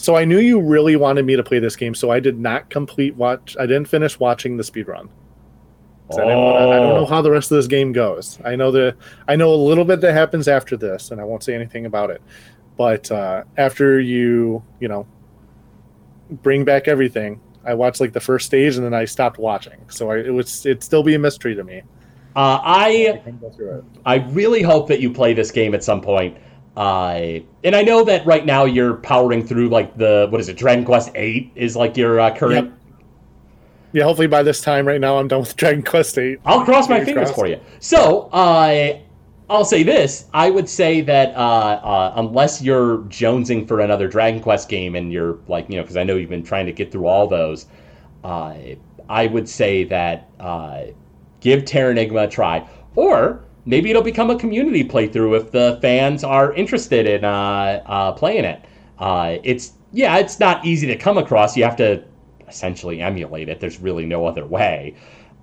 [0.00, 2.70] So I knew you really wanted me to play this game, so I did not
[2.70, 3.54] complete watch.
[3.60, 5.08] I didn't finish watching the speedrun.
[6.08, 7.04] 'Cause I, didn't wanna- I don't know Oh.
[7.04, 8.38] how the rest of this game goes.
[8.42, 8.94] I know the
[9.28, 12.10] I know a little bit that happens after this, and I won't say anything about
[12.10, 12.22] it.
[12.78, 15.06] But uh, after you, you know,
[16.42, 19.78] bring back everything, I watched like the first stage, and then I stopped watching.
[19.88, 21.82] So I, it was it'd still be a mystery to me.
[22.34, 23.84] Uh, I can go through it.
[24.06, 26.36] I really hope that you play this game at some point.
[26.76, 30.56] Uh, and I know that right now you're powering through like the what is it,
[30.56, 32.68] Dragon Quest Eight is like your uh, current.
[32.68, 32.76] Yep.
[33.92, 36.38] Yeah, hopefully by this time right now I'm done with Dragon Quest Eight.
[36.44, 37.60] I'll cross my Fingers for you.
[37.80, 38.98] So, uh,
[39.50, 44.40] I'll say this: I would say that uh, uh, unless you're jonesing for another Dragon
[44.40, 46.92] Quest game, and you're like, you know, because I know you've been trying to get
[46.92, 47.66] through all those,
[48.22, 48.54] uh,
[49.08, 50.84] I would say that uh,
[51.40, 56.52] give Terranigma a try, or maybe it'll become a community playthrough if the fans are
[56.54, 58.64] interested in uh, uh, playing it.
[58.98, 61.56] Uh, it's yeah, it's not easy to come across.
[61.56, 62.04] You have to
[62.48, 63.60] essentially emulate it.
[63.60, 64.94] There's really no other way.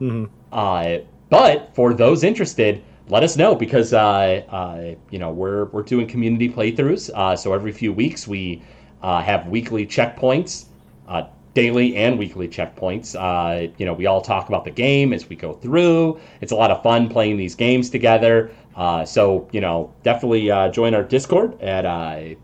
[0.01, 0.29] Mhm.
[0.51, 0.99] Uh,
[1.29, 6.07] but for those interested, let us know because uh, uh, you know we're we're doing
[6.07, 7.09] community playthroughs.
[7.13, 8.61] Uh, so every few weeks we
[9.01, 10.65] uh, have weekly checkpoints,
[11.07, 11.23] uh,
[11.57, 13.15] daily and weekly checkpoints.
[13.15, 16.19] Uh, you know we all talk about the game as we go through.
[16.39, 18.51] It's a lot of fun playing these games together.
[18.75, 22.35] Uh, so you know definitely uh, join our Discord at uh,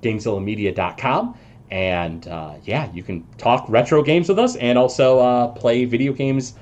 [0.00, 1.36] GamezillaMedia.com.
[1.70, 6.14] And uh, yeah, you can talk retro games with us and also uh, play video
[6.14, 6.54] games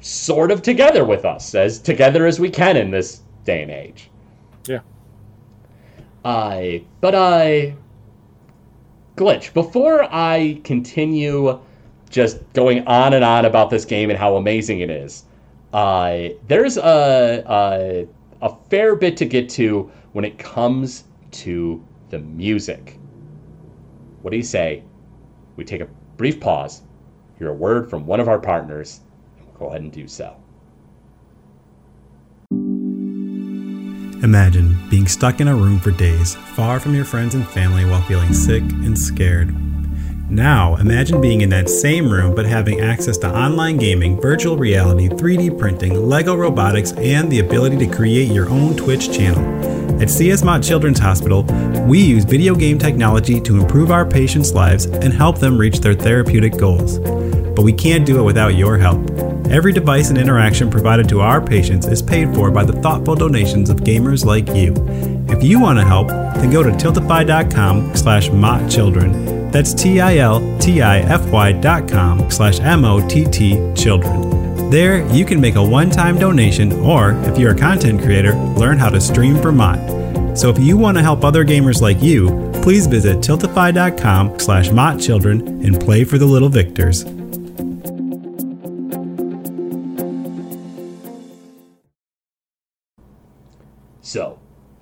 [0.00, 4.10] sort of together with us, as together as we can in this day and age.
[4.66, 4.80] Yeah.
[6.24, 7.76] I but I
[9.16, 11.58] glitch before I continue
[12.10, 15.24] just going on and on about this game and how amazing it is.
[15.72, 18.06] Uh, there's a, a
[18.42, 22.98] a fair bit to get to when it comes to the music.
[24.22, 24.82] What do you say?
[25.56, 26.82] We take a brief pause,
[27.38, 29.00] hear a word from one of our partners,
[29.38, 30.36] and we'll go ahead and do so.
[34.26, 38.02] Imagine being stuck in a room for days, far from your friends and family while
[38.02, 39.54] feeling sick and scared.
[40.28, 45.08] Now, imagine being in that same room but having access to online gaming, virtual reality,
[45.08, 50.02] 3D printing, Lego robotics, and the ability to create your own Twitch channel.
[50.02, 51.44] At CS Mott Children's Hospital,
[51.86, 55.94] we use video game technology to improve our patients' lives and help them reach their
[55.94, 56.98] therapeutic goals.
[56.98, 59.25] But we can't do it without your help.
[59.50, 63.70] Every device and interaction provided to our patients is paid for by the thoughtful donations
[63.70, 64.74] of gamers like you.
[65.28, 69.50] If you want to help, then go to tiltify.com slash mottchildren.
[69.52, 74.70] That's T-I-L-T-I-F-Y dot com slash M-O-T-T children.
[74.70, 78.88] There, you can make a one-time donation, or if you're a content creator, learn how
[78.88, 79.78] to stream for Mott.
[80.36, 85.64] So if you want to help other gamers like you, please visit tiltify.com slash mottchildren
[85.64, 87.04] and play for the little victors.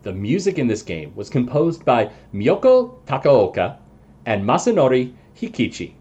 [0.05, 3.79] The music in this game was composed by Miyoko Takaoka
[4.27, 5.95] and Masanori Hikichi.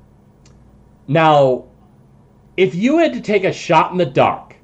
[1.07, 1.65] Now,
[2.55, 4.55] if you had to take a shot in the dark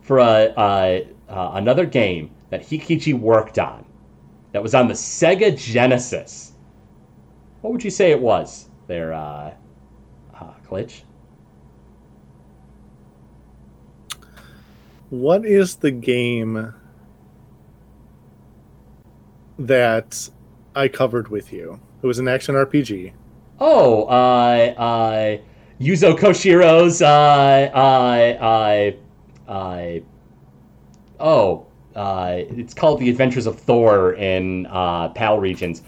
[0.00, 3.84] for a, a, uh, another game that Hikichi worked on,
[4.52, 6.52] that was on the Sega Genesis,
[7.60, 9.52] what would you say it was there, uh,
[10.34, 11.02] uh, Glitch?
[15.10, 16.74] What is the game
[19.58, 20.28] that
[20.74, 21.80] I covered with you?
[22.02, 23.12] It was an action RPG.
[23.60, 25.40] Oh, I, I,
[25.80, 28.94] Yuzo Koshiro's, I, I,
[29.48, 30.00] uh, uh,
[31.20, 35.82] oh, uh, it's called The Adventures of Thor in uh, PAL regions.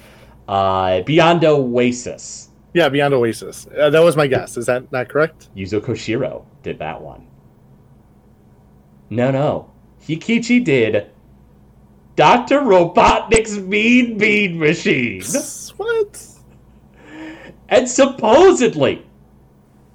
[0.47, 2.51] Uh, Beyond Oasis.
[2.75, 3.67] Yeah, Beyond Oasis.
[3.77, 4.57] Uh, that was my guess.
[4.57, 5.49] Is that not correct?
[5.57, 7.27] Yuzo Koshiro did that one.
[9.11, 9.71] No, no.
[10.03, 11.11] Hikichi did
[12.17, 12.61] Dr.
[12.61, 15.23] Robotnik's Mean Bean Machine.
[15.77, 16.27] What?
[17.69, 19.05] And supposedly,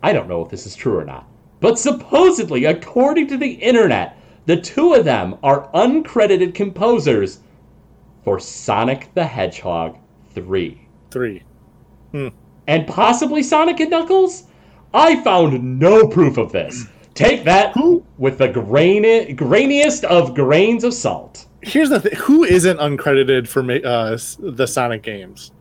[0.03, 1.27] I don't know if this is true or not,
[1.61, 7.39] but supposedly, according to the internet, the two of them are uncredited composers
[8.23, 9.97] for Sonic the Hedgehog
[10.33, 10.81] 3.
[11.11, 11.43] Three.
[12.11, 12.29] Hmm.
[12.67, 14.43] And possibly Sonic and Knuckles?
[14.93, 16.85] I found no proof of this.
[17.13, 17.75] Take that
[18.17, 21.45] with the grain- grainiest of grains of salt.
[21.61, 22.15] Here's the thing.
[22.15, 25.51] Who isn't uncredited for ma- uh, the Sonic games?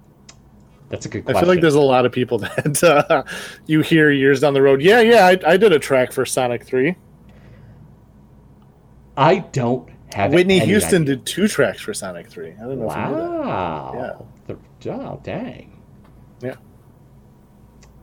[0.89, 1.37] That's a good question.
[1.37, 3.23] I feel like there's a lot of people that uh,
[3.67, 4.81] you hear years down the road.
[4.81, 6.95] Yeah, yeah, I, I did a track for Sonic 3.
[9.17, 11.17] I don't have Whitney Houston idea.
[11.17, 12.53] did two tracks for Sonic 3.
[12.53, 13.41] I don't know if you knew that.
[13.41, 14.27] Wow.
[14.47, 15.83] The, oh, dang.
[16.41, 16.55] Yeah.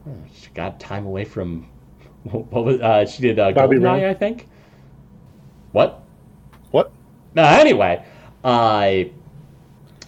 [0.06, 1.68] Oh, she got time away from.
[2.26, 3.38] What was uh, she did?
[3.38, 4.04] Uh, Bobby Goldeneye, Brown.
[4.04, 4.48] I think.
[5.70, 6.02] What?
[7.36, 7.42] What?
[7.42, 8.02] No, anyway,
[8.44, 9.04] uh,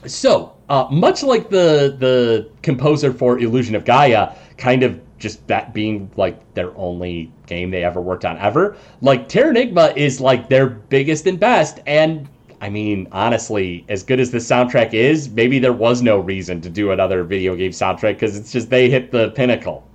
[0.07, 5.75] so uh, much like the the composer for Illusion of Gaia, kind of just that
[5.75, 8.79] being like their only game they ever worked on ever.
[9.03, 12.27] Like Terranigma is like their biggest and best, and
[12.63, 16.71] I mean honestly, as good as the soundtrack is, maybe there was no reason to
[16.71, 19.87] do another video game soundtrack because it's just they hit the pinnacle.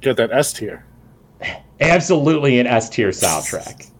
[0.00, 0.84] Get that S tier.
[1.80, 3.91] absolutely an S tier soundtrack.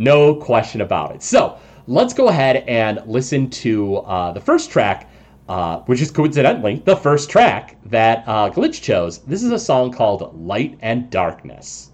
[0.00, 1.22] No question about it.
[1.22, 5.10] So let's go ahead and listen to uh, the first track,
[5.46, 9.18] uh, which is coincidentally the first track that uh, Glitch chose.
[9.18, 11.89] This is a song called Light and Darkness.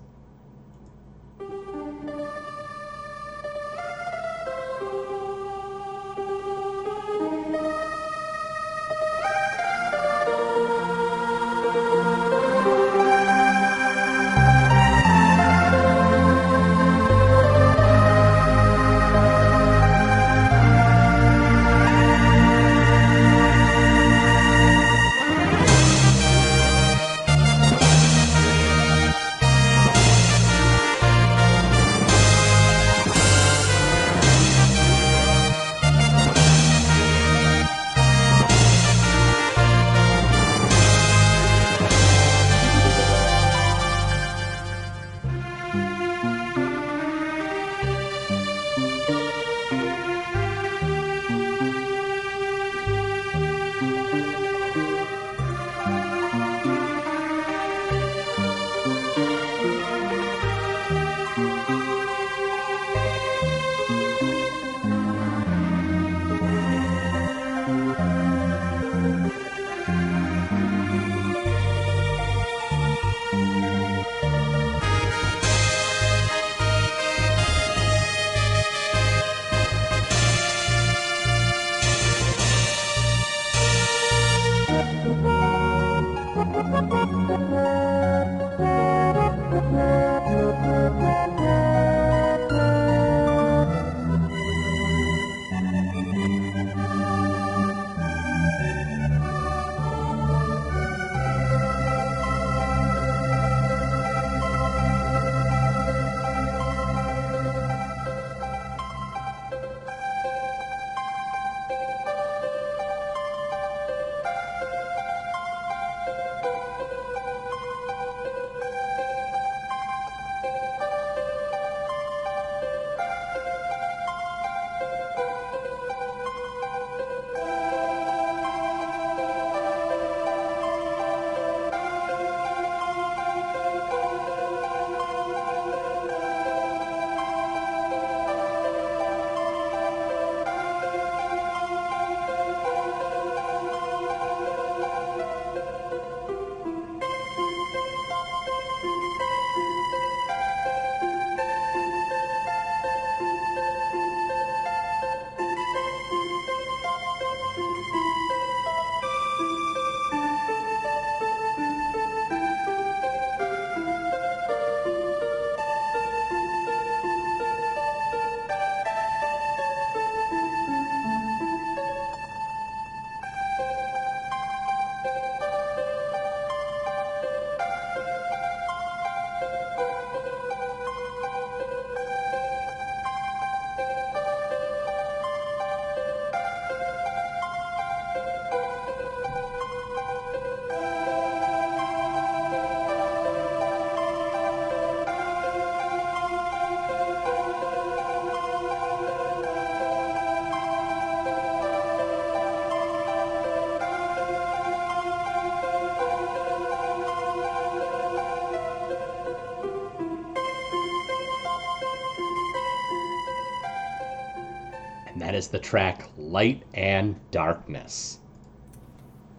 [215.26, 218.20] That is the track Light and Darkness.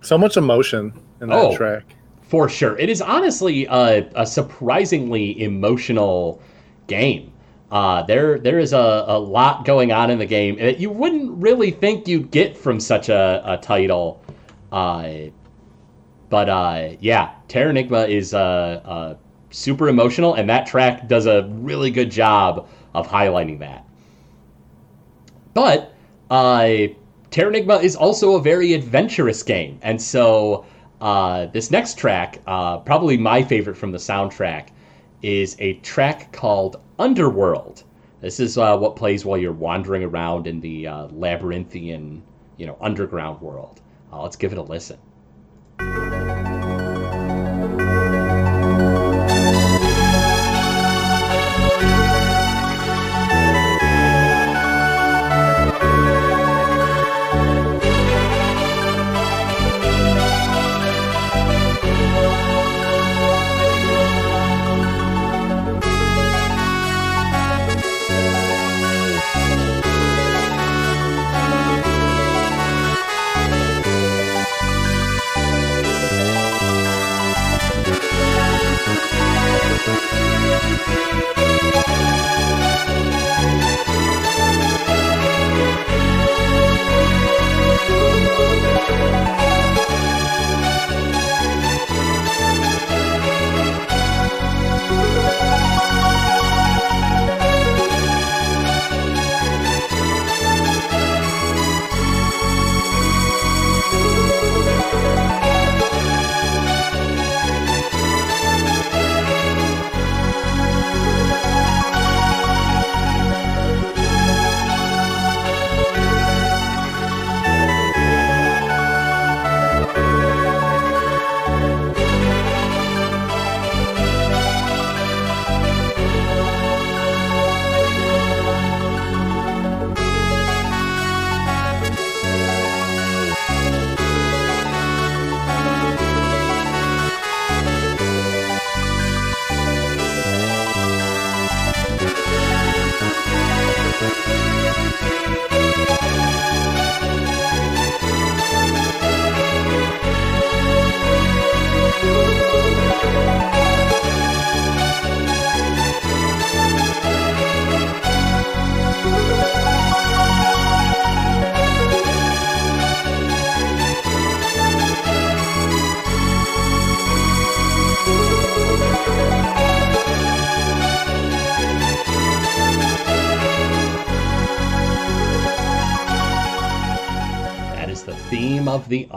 [0.02, 1.56] So much emotion in that Oh.
[1.56, 1.96] track.
[2.24, 2.78] For sure.
[2.78, 6.42] It is honestly a, a surprisingly emotional
[6.88, 7.32] game.
[7.72, 11.32] Uh, there, there is a, a lot going on in the game that you wouldn't
[11.42, 14.22] really think you'd get from such a, a title.
[14.74, 15.30] Uh,
[16.30, 19.16] but uh, yeah, Terranigma is uh, uh,
[19.52, 23.87] super emotional, and that track does a really good job of highlighting that.
[25.58, 25.92] But
[26.30, 26.94] uh,
[27.32, 30.66] Terranigma is also a very adventurous game, and so
[31.02, 34.68] uh, this next track, uh, probably my favorite from the soundtrack,
[35.24, 37.86] is a track called Underworld.
[38.22, 42.22] This is uh, what plays while you're wandering around in the uh, labyrinthian,
[42.58, 43.82] you know, underground world.
[44.14, 45.00] Uh, let's give it a listen.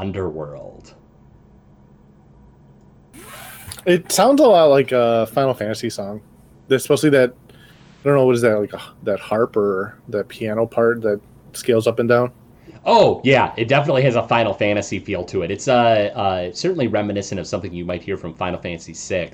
[0.00, 0.94] Underworld.
[3.86, 6.20] It sounds a lot like a Final Fantasy song.
[6.68, 10.66] Especially that I don't know what is that like a, that harp or that piano
[10.66, 11.20] part that
[11.52, 12.32] scales up and down.
[12.86, 15.50] Oh yeah, it definitely has a Final Fantasy feel to it.
[15.50, 19.32] It's uh, uh certainly reminiscent of something you might hear from Final Fantasy VI,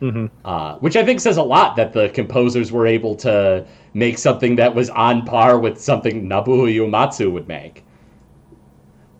[0.00, 0.30] Mhm.
[0.44, 4.56] uh, which I think says a lot that the composers were able to make something
[4.56, 7.84] that was on par with something Nobuo Uematsu would make.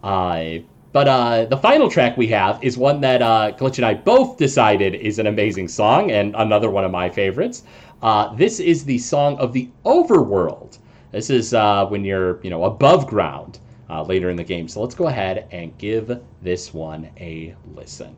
[0.02, 0.60] Uh,
[0.96, 4.38] but uh, the final track we have is one that uh, Glitch and I both
[4.38, 7.64] decided is an amazing song and another one of my favorites.
[8.00, 10.78] Uh, this is the song of the Overworld.
[11.12, 13.58] This is uh, when you're, you know, above ground
[13.90, 14.68] uh, later in the game.
[14.68, 18.16] So let's go ahead and give this one a listen.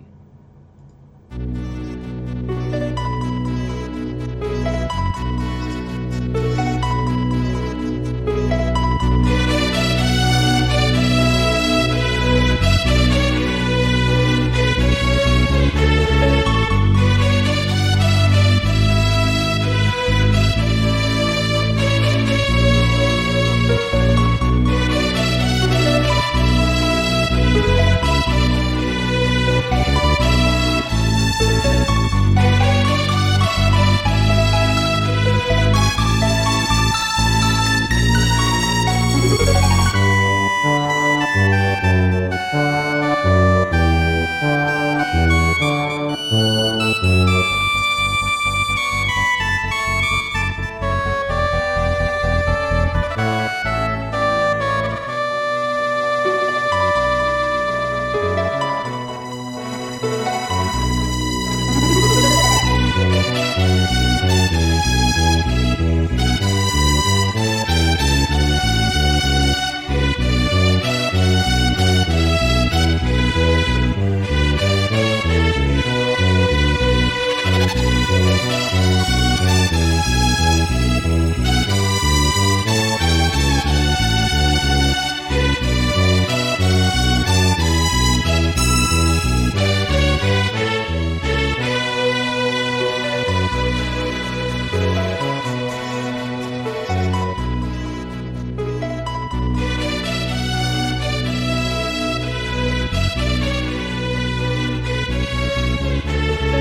[106.04, 106.57] Música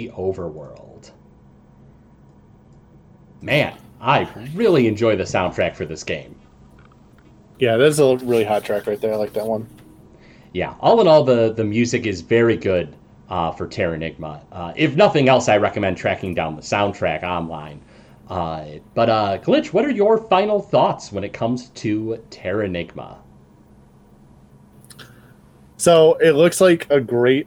[0.00, 1.10] the Overworld.
[3.42, 6.34] Man, I really enjoy the soundtrack for this game.
[7.58, 9.12] Yeah, that's a really hot track right there.
[9.12, 9.68] I like that one.
[10.52, 12.96] Yeah, all in all, the, the music is very good
[13.28, 14.42] uh, for Terranigma.
[14.50, 17.82] Uh, if nothing else, I recommend tracking down the soundtrack online.
[18.28, 23.18] Uh, but uh, Glitch, what are your final thoughts when it comes to Terranigma?
[25.76, 27.46] So it looks like a great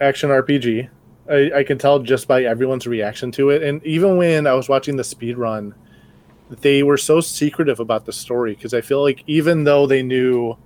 [0.00, 0.88] action RPG.
[1.30, 4.68] I, I can tell just by everyone's reaction to it, and even when I was
[4.68, 5.74] watching the speed run,
[6.60, 10.56] they were so secretive about the story because I feel like even though they knew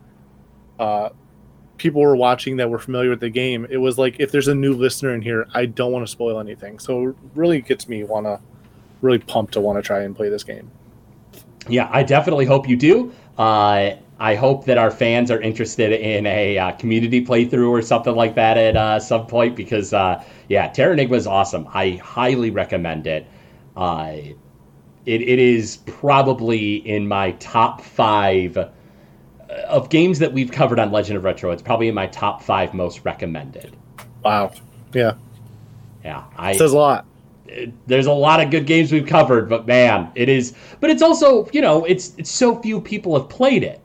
[0.78, 1.10] uh,
[1.76, 4.54] people were watching that were familiar with the game, it was like if there's a
[4.54, 6.78] new listener in here, I don't want to spoil anything.
[6.78, 8.40] So it really gets me want to
[9.00, 10.70] really pumped to want to try and play this game.
[11.68, 13.12] Yeah, I definitely hope you do.
[13.36, 18.14] Uh, I hope that our fans are interested in a uh, community playthrough or something
[18.14, 21.66] like that at uh, some point because, uh, yeah, Terranigma is awesome.
[21.74, 23.26] I highly recommend it.
[23.76, 24.12] Uh,
[25.06, 25.22] it.
[25.22, 28.68] It is probably in my top five uh,
[29.66, 31.50] of games that we've covered on Legend of Retro.
[31.50, 33.76] It's probably in my top five most recommended.
[34.24, 34.52] Wow.
[34.92, 35.14] Yeah.
[36.04, 36.22] Yeah.
[36.36, 37.06] I, says a lot
[37.88, 40.54] there's a lot of good games we've covered, but man, it is.
[40.78, 43.82] But it's also, you know, it's it's so few people have played it,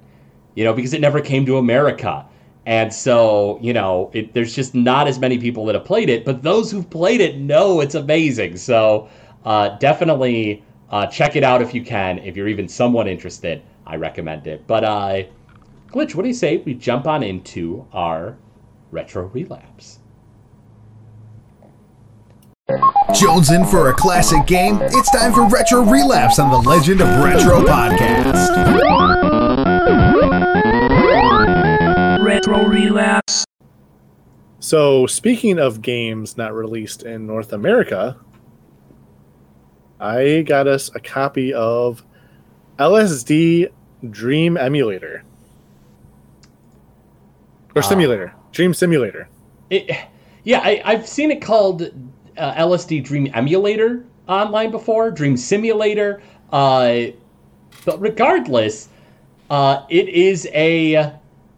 [0.58, 2.26] you know, because it never came to America,
[2.66, 6.26] and so you know, it, there's just not as many people that have played it.
[6.26, 8.58] But those who've played it know it's amazing.
[8.58, 9.08] So
[9.45, 12.18] uh, definitely uh, check it out if you can.
[12.18, 14.66] If you're even somewhat interested, I recommend it.
[14.66, 15.24] But uh,
[15.91, 18.36] Glitch, what do you say we jump on into our
[18.89, 19.99] retro relapse?
[23.14, 24.80] Jones in for a classic game?
[24.82, 29.37] It's time for Retro Relapse on the Legend of Retro podcast.
[32.38, 33.46] Retro Relapse.
[34.60, 38.16] So, speaking of games not released in North America,
[40.00, 42.04] I got us a copy of
[42.78, 43.72] LSD
[44.12, 45.24] Dream Emulator.
[47.76, 48.36] Or Simulator.
[48.52, 49.28] Dream Simulator.
[49.72, 49.90] It,
[50.44, 51.90] yeah, I, I've seen it called
[52.38, 56.22] uh, LSD Dream Emulator online before, Dream Simulator.
[56.52, 57.06] Uh,
[57.84, 58.90] but regardless,
[59.50, 61.18] uh, it is a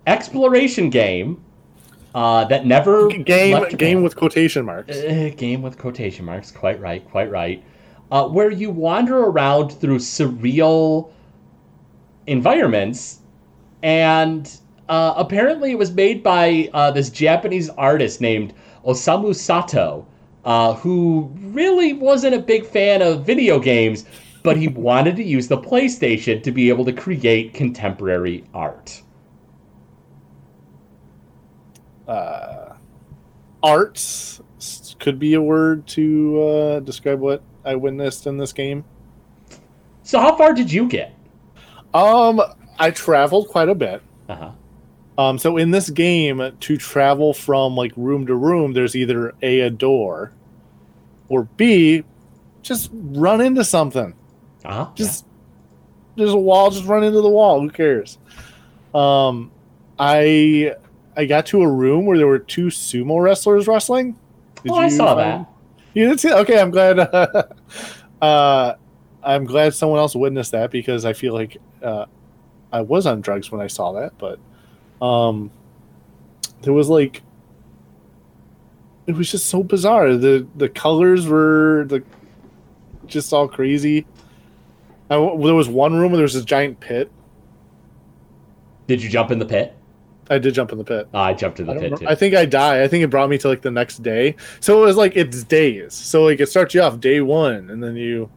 [0.10, 1.43] exploration game
[2.16, 4.97] uh, that never game game with quotation marks.
[4.97, 6.51] Uh, game with quotation marks.
[6.51, 7.07] Quite right.
[7.10, 7.64] Quite right.
[8.12, 11.12] Uh, where you wander around through surreal
[12.26, 13.20] environments,
[13.84, 18.53] and uh, apparently it was made by uh, this Japanese artist named
[18.84, 20.07] Osamu Sato
[20.45, 24.05] uh, who really wasn't a big fan of video games,
[24.43, 29.01] but he wanted to use the PlayStation to be able to create contemporary art.
[32.10, 32.74] Uh,
[33.62, 34.41] arts
[34.99, 38.84] could be a word to uh, describe what I witnessed in this game.
[40.03, 41.14] So, how far did you get?
[41.93, 42.41] Um,
[42.80, 44.01] I traveled quite a bit.
[44.28, 44.51] Uh huh.
[45.20, 49.62] Um, so in this game, to travel from like room to room, there's either a,
[49.62, 50.32] a door,
[51.28, 52.05] or B,
[52.62, 54.14] just run into something.
[54.64, 54.89] Uh-huh.
[54.95, 56.24] Just yeah.
[56.24, 57.60] there's a wall, just run into the wall.
[57.60, 58.18] Who cares?
[58.93, 59.51] Um,
[59.99, 60.76] I
[61.16, 64.18] I got to a room where there were two sumo wrestlers wrestling.
[64.64, 65.20] Did oh, I saw find...
[65.20, 65.49] that.
[65.93, 66.32] You did see?
[66.32, 66.99] Okay, I'm glad.
[68.22, 68.76] uh,
[69.24, 72.05] I'm glad someone else witnessed that because I feel like uh,
[72.72, 74.39] I was on drugs when I saw that, but
[75.05, 75.51] um,
[76.62, 77.24] there was like
[79.07, 80.16] it was just so bizarre.
[80.16, 82.03] the The colors were the
[83.07, 84.05] just all crazy.
[85.10, 87.12] I, there was one room where there was a giant pit.
[88.86, 89.76] Did you jump in the pit?
[90.30, 91.08] I did jump in the pit.
[91.14, 92.08] Oh, I jumped in the pit too.
[92.08, 92.84] I think I die.
[92.84, 94.36] I think it brought me to like the next day.
[94.60, 95.94] So it was like it's days.
[95.94, 98.30] So like it starts you off day one, and then you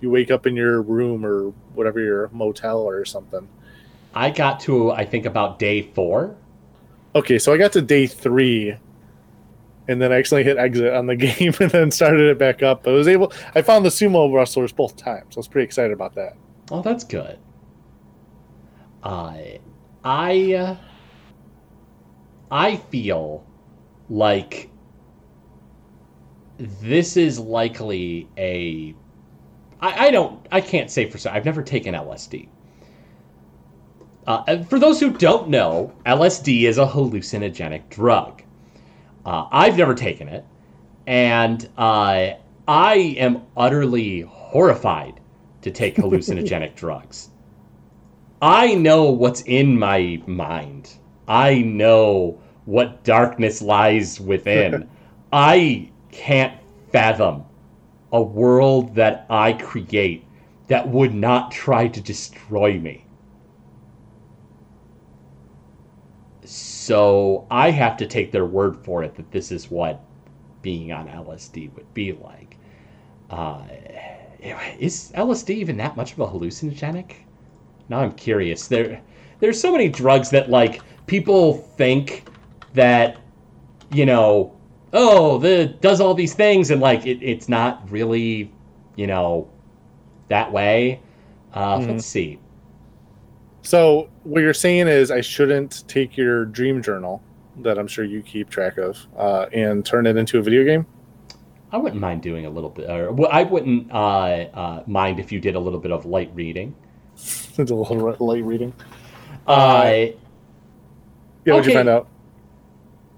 [0.00, 3.46] you wake up in your room or whatever your motel or something.
[4.14, 6.36] I got to I think about day four.
[7.14, 8.76] Okay, so I got to day three,
[9.86, 12.84] and then I accidentally hit exit on the game and then started it back up.
[12.84, 13.32] But I was able.
[13.54, 15.36] I found the sumo wrestlers both times.
[15.36, 16.36] I was pretty excited about that.
[16.70, 17.38] Oh, that's good.
[19.02, 19.60] I,
[20.02, 20.76] I, uh,
[22.50, 23.44] I feel
[24.08, 24.70] like
[26.58, 28.94] this is likely a.
[29.80, 30.46] I, I don't.
[30.52, 31.32] I can't say for sure.
[31.32, 32.48] I've never taken LSD.
[34.26, 38.42] Uh, for those who don't know, LSD is a hallucinogenic drug.
[39.26, 40.44] Uh, I've never taken it,
[41.06, 42.30] and uh,
[42.66, 45.20] I am utterly horrified
[45.62, 47.30] to take hallucinogenic drugs.
[48.40, 50.90] I know what's in my mind.
[51.28, 54.88] I know what darkness lies within.
[55.32, 56.58] I can't
[56.92, 57.44] fathom
[58.12, 60.24] a world that I create
[60.68, 63.04] that would not try to destroy me.
[66.44, 70.00] So I have to take their word for it that this is what
[70.62, 72.56] being on LSD would be like.
[73.30, 73.62] Uh,
[74.78, 77.12] is LSD even that much of a hallucinogenic?
[77.88, 78.68] Now I'm curious.
[78.68, 79.00] There,
[79.40, 82.26] there's so many drugs that like people think
[82.74, 83.16] that,
[83.90, 84.52] you know,
[84.92, 88.52] oh, the does all these things and like it, it's not really,
[88.96, 89.48] you know,
[90.28, 91.00] that way.
[91.52, 91.88] Uh, Mhm.
[91.88, 92.38] Let's see.
[93.62, 97.22] So what you're saying is I shouldn't take your dream journal
[97.62, 100.86] that I'm sure you keep track of uh, and turn it into a video game.
[101.72, 105.32] I wouldn't mind doing a little bit, or well, I wouldn't uh, uh, mind if
[105.32, 106.74] you did a little bit of light reading.
[107.16, 108.72] it's a little light reading.
[109.46, 110.06] Uh,
[111.44, 111.78] Yeah, what'd you Okay.
[111.78, 112.08] find out?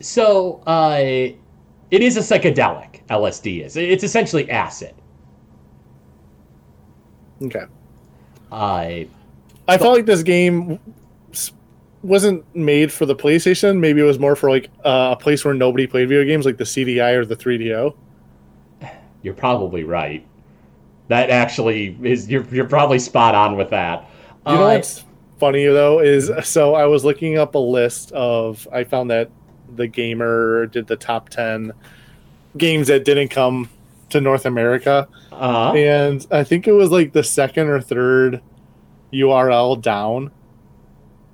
[0.01, 3.01] so uh, it is a psychedelic.
[3.09, 3.77] LSD is.
[3.77, 4.95] It's essentially acid.
[7.43, 7.64] Okay.
[8.51, 9.05] Uh,
[9.68, 10.79] I felt like this game
[12.03, 13.79] wasn't made for the PlayStation.
[13.79, 16.57] Maybe it was more for like uh, a place where nobody played video games, like
[16.57, 17.95] the CDI or the 3DO.
[19.22, 20.27] you're probably right.
[21.09, 22.29] That actually is.
[22.29, 24.09] You're you're probably spot on with that.
[24.47, 25.05] You know Uh, what's
[25.39, 29.30] funny though is so I was looking up a list of I found that
[29.74, 31.72] the gamer did the top ten
[32.57, 33.68] games that didn't come
[34.11, 38.41] to North America, uh, and I think it was like the second or third
[39.12, 40.30] URL down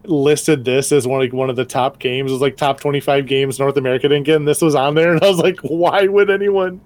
[0.04, 2.30] listed this as one like one of the top games.
[2.30, 4.94] It was like top twenty five games North America didn't get, and this was on
[4.94, 6.80] there, and I was like, why would anyone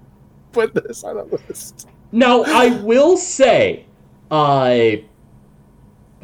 [0.51, 1.87] put this on a list?
[2.11, 3.85] Now, I will say,
[4.31, 4.91] uh,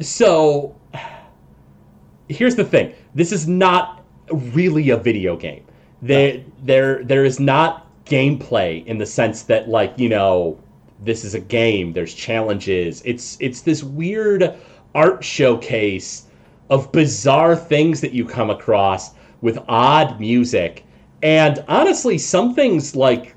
[0.00, 0.74] so
[2.28, 5.64] here's the thing: this is not really a video game.
[6.02, 10.58] There, there, there is not gameplay in the sense that, like, you know,
[11.00, 11.92] this is a game.
[11.92, 13.02] There's challenges.
[13.04, 14.54] It's it's this weird
[14.94, 16.26] art showcase
[16.70, 20.84] of bizarre things that you come across with odd music,
[21.22, 23.34] and honestly, some things like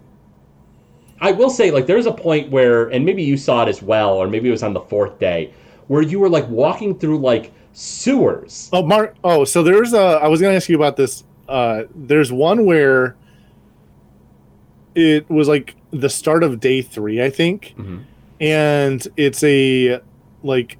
[1.19, 4.13] I will say, like, there's a point where, and maybe you saw it as well,
[4.13, 5.51] or maybe it was on the fourth day,
[5.87, 8.69] where you were like walking through like sewers.
[8.73, 9.15] Oh, Mark.
[9.23, 9.99] Oh, so there's a.
[10.21, 11.23] I was going to ask you about this.
[11.47, 13.15] Uh, there's one where
[14.95, 18.01] it was like the start of day three, I think, Mhm.
[18.41, 19.99] and it's a
[20.43, 20.77] like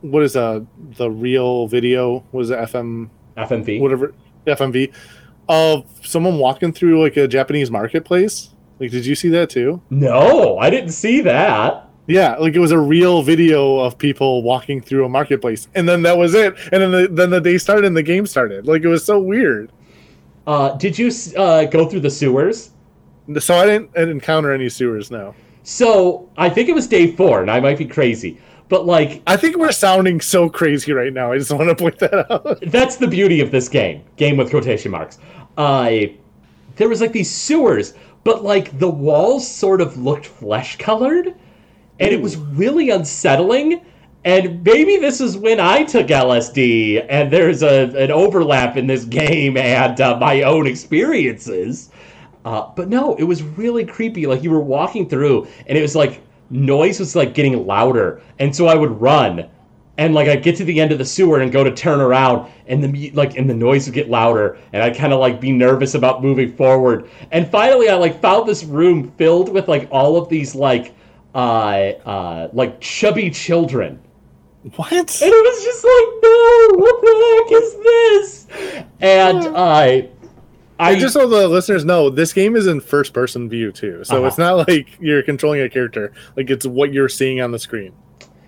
[0.00, 3.80] what is a the real video was it FM FMV.
[3.80, 4.12] whatever
[4.46, 4.92] FMV
[5.48, 8.50] of someone walking through like a Japanese marketplace.
[8.80, 9.80] Like, did you see that too?
[9.90, 11.88] No, I didn't see that.
[12.06, 16.02] Yeah, like it was a real video of people walking through a marketplace, and then
[16.02, 16.54] that was it.
[16.72, 18.66] And then the, then the day started and the game started.
[18.66, 19.70] Like it was so weird.
[20.46, 22.70] Uh, did you uh, go through the sewers?
[23.38, 25.10] So I didn't, I didn't encounter any sewers.
[25.10, 29.22] No, So I think it was day four, and I might be crazy, but like
[29.28, 31.30] I think we're sounding so crazy right now.
[31.30, 32.58] I just want to point that out.
[32.66, 34.02] that's the beauty of this game.
[34.16, 35.18] Game with quotation marks.
[35.56, 35.92] Uh,
[36.74, 37.94] there was like these sewers,
[38.24, 41.34] but like the walls sort of looked flesh colored,
[42.02, 43.80] and it was really unsettling.
[44.24, 49.04] And maybe this is when I took LSD, and there's a an overlap in this
[49.04, 51.90] game and uh, my own experiences.
[52.44, 54.26] Uh, but no, it was really creepy.
[54.26, 58.54] Like you were walking through, and it was like noise was like getting louder, and
[58.54, 59.48] so I would run,
[59.96, 62.50] and like I'd get to the end of the sewer and go to turn around,
[62.66, 65.52] and the like and the noise would get louder, and I'd kind of like be
[65.52, 67.08] nervous about moving forward.
[67.30, 70.94] And finally, I like found this room filled with like all of these like
[71.34, 73.98] uh uh like chubby children.
[74.76, 74.92] What?
[74.92, 75.00] And
[75.32, 78.84] it was just like, no, what the heck is this?
[79.00, 80.08] And uh, I
[80.78, 84.04] And just so the listeners know, this game is in first person view too.
[84.04, 84.26] So Uh-huh.
[84.26, 86.12] it's not like you're controlling a character.
[86.36, 87.92] Like it's what you're seeing on the screen.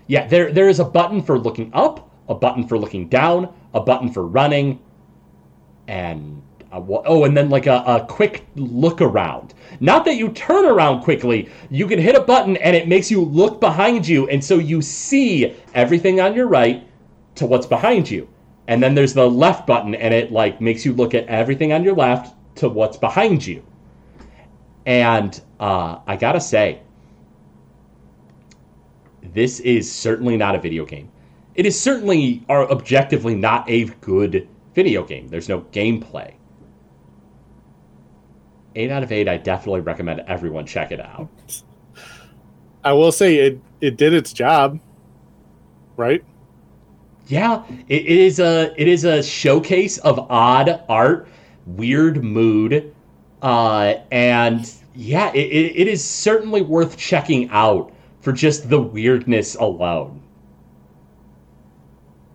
[0.07, 3.81] Yeah, there there is a button for looking up, a button for looking down, a
[3.81, 4.79] button for running,
[5.87, 6.41] and
[6.71, 9.53] oh, and then like a, a quick look around.
[9.79, 13.21] Not that you turn around quickly, you can hit a button and it makes you
[13.21, 16.87] look behind you, and so you see everything on your right
[17.35, 18.27] to what's behind you.
[18.67, 21.83] And then there's the left button, and it like makes you look at everything on
[21.83, 23.63] your left to what's behind you.
[24.85, 26.81] And uh, I gotta say,
[29.33, 31.11] this is certainly not a video game.
[31.55, 35.27] It is certainly or objectively not a good video game.
[35.27, 36.33] There's no gameplay.
[38.75, 41.29] 8 out of 8, I definitely recommend everyone check it out.
[42.83, 44.79] I will say it it did its job.
[45.97, 46.23] Right?
[47.27, 51.27] Yeah, it, is a it is a showcase of odd art,
[51.65, 52.93] weird mood,
[53.41, 60.21] uh, and yeah, it, it, is certainly worth checking out for just the weirdness alone.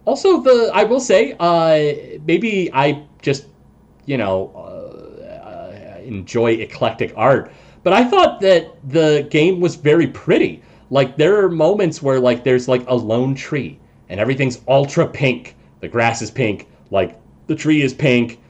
[0.07, 3.47] Also, the I will say, uh, maybe I just,
[4.07, 4.80] you know, uh,
[6.11, 7.53] enjoy eclectic art,
[7.83, 10.63] but I thought that the game was very pretty.
[10.91, 15.57] Like there are moments where like there's like a lone tree and everything's ultra pink.
[15.81, 18.41] The grass is pink, like the tree is pink.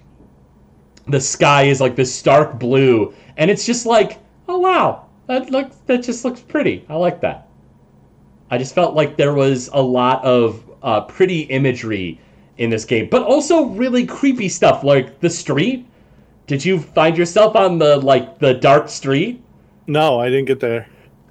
[1.06, 5.76] The sky is like this stark blue, and it's just like, oh wow, that looks
[5.86, 6.84] that just looks pretty.
[6.88, 7.48] I like that.
[8.50, 12.20] I just felt like there was a lot of uh, pretty imagery
[12.58, 15.86] in this game, but also really creepy stuff like the street.
[16.50, 19.40] Did you find yourself on the like the dark street?
[19.86, 20.88] No, I didn't get there.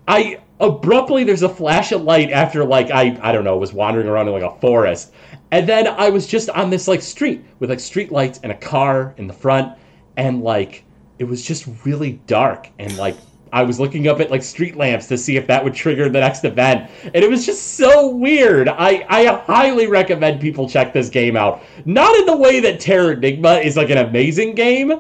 [0.07, 4.07] I abruptly there's a flash of light after like I I don't know was wandering
[4.07, 5.11] around in like a forest,
[5.51, 8.57] and then I was just on this like street with like street lights and a
[8.57, 9.77] car in the front,
[10.15, 10.85] and like
[11.17, 13.17] it was just really dark and like
[13.51, 16.21] I was looking up at like street lamps to see if that would trigger the
[16.21, 18.69] next event, and it was just so weird.
[18.69, 21.61] I I highly recommend people check this game out.
[21.85, 24.93] Not in the way that Terranigma is like an amazing game,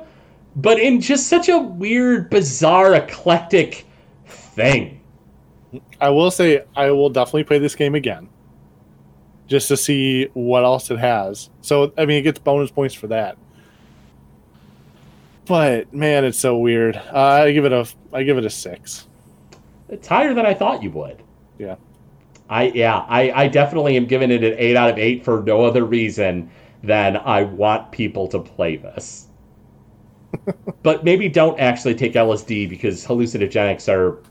[0.55, 3.85] but in just such a weird, bizarre, eclectic
[4.25, 5.01] thing.
[6.01, 8.29] I will say I will definitely play this game again,
[9.47, 11.49] just to see what else it has.
[11.61, 13.37] So I mean, it gets bonus points for that.
[15.45, 16.95] But man, it's so weird.
[16.95, 19.07] Uh, I give it a I give it a six.
[19.89, 21.23] It's higher than I thought you would.
[21.57, 21.75] Yeah.
[22.49, 25.63] I yeah, I, I definitely am giving it an eight out of eight for no
[25.63, 26.49] other reason
[26.83, 29.28] than I want people to play this.
[30.83, 34.21] But maybe don't actually take LSD because hallucinogenics are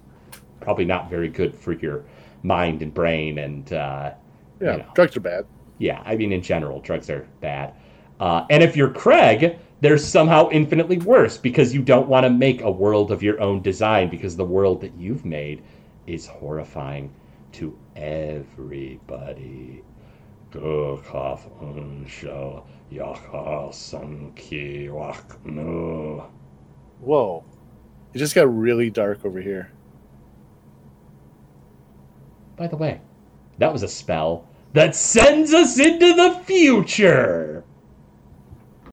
[0.61, 2.05] probably not very good for your
[2.43, 4.13] mind and brain and uh,
[4.61, 4.87] Yeah, you know.
[4.95, 5.47] drugs are bad.
[5.79, 7.75] yeah, I mean in general, drugs are bad.
[8.21, 12.63] Uh, and if you're Craig, they're somehow infinitely worse because you don't want to make
[12.63, 15.63] a world of your own design because the world that you've made
[16.07, 17.13] is horrifying
[17.53, 19.83] to everybody.
[20.51, 22.78] Gokaf unsho yaka sanki waknu.
[27.01, 27.45] Whoa,
[28.15, 29.71] it just got really dark over here.
[32.57, 33.01] By the way,
[33.59, 37.63] that was a spell that sends us into the future.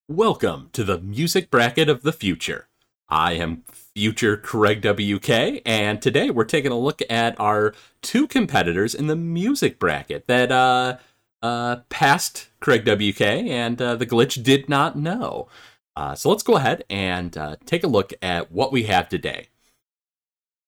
[0.09, 2.67] Welcome to the music bracket of the future.
[3.07, 3.63] I am
[3.95, 9.15] future Craig WK, and today we're taking a look at our two competitors in the
[9.15, 10.97] music bracket that uh,
[11.45, 15.47] uh, passed Craig WK and uh, the glitch did not know.
[15.95, 19.47] Uh, so let's go ahead and uh, take a look at what we have today.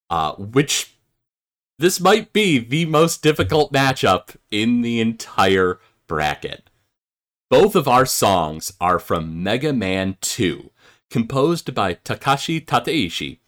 [0.10, 0.94] Uh, which
[1.80, 6.70] this might be the most difficult matchup in the entire bracket.
[7.50, 10.70] Both of our songs are from Mega Man 2,
[11.10, 13.40] composed by Takashi Tateishi.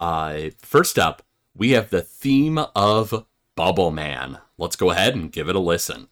[0.00, 1.22] Uh, first up,
[1.56, 4.38] we have the theme of Bubble Man.
[4.58, 6.08] Let's go ahead and give it a listen.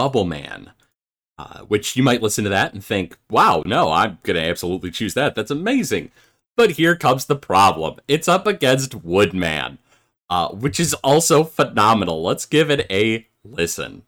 [0.00, 0.72] Bubble Man.
[1.36, 4.90] Uh, which you might listen to that and think, wow, no, I'm going to absolutely
[4.90, 5.34] choose that.
[5.34, 6.10] That's amazing.
[6.56, 9.78] But here comes the problem it's up against Woodman,
[10.30, 12.22] uh, which is also phenomenal.
[12.22, 14.04] Let's give it a listen.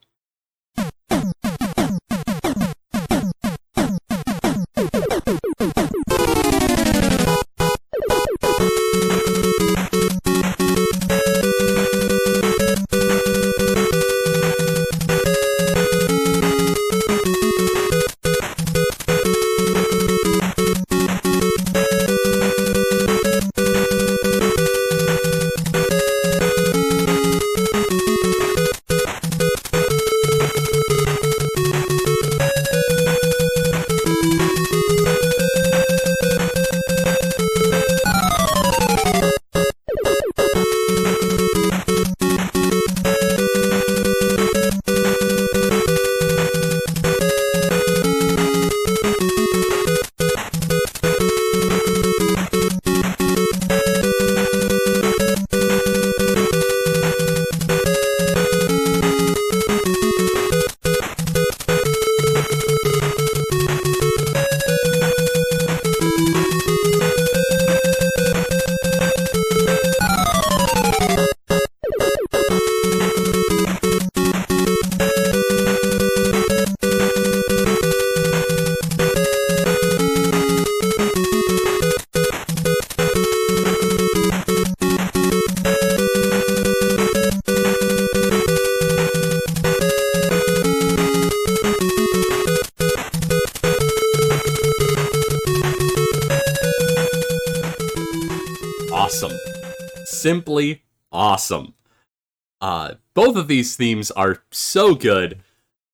[103.63, 105.39] These themes are so good.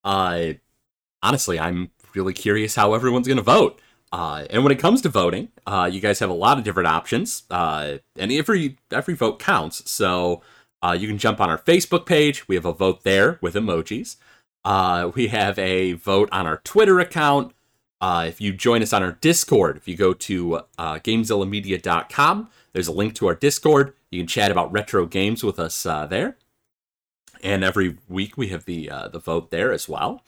[0.02, 0.54] Uh,
[1.22, 3.78] honestly, I'm really curious how everyone's going to vote.
[4.10, 6.86] Uh, and when it comes to voting, uh, you guys have a lot of different
[6.86, 9.90] options, uh, and every every vote counts.
[9.90, 10.40] So
[10.82, 12.48] uh, you can jump on our Facebook page.
[12.48, 14.16] We have a vote there with emojis.
[14.64, 17.52] Uh, we have a vote on our Twitter account.
[18.00, 22.88] Uh, if you join us on our Discord, if you go to uh, GamezillaMedia.com, there's
[22.88, 23.92] a link to our Discord.
[24.10, 26.38] You can chat about retro games with us there.
[27.42, 30.22] And every week we have the uh, the vote there as well.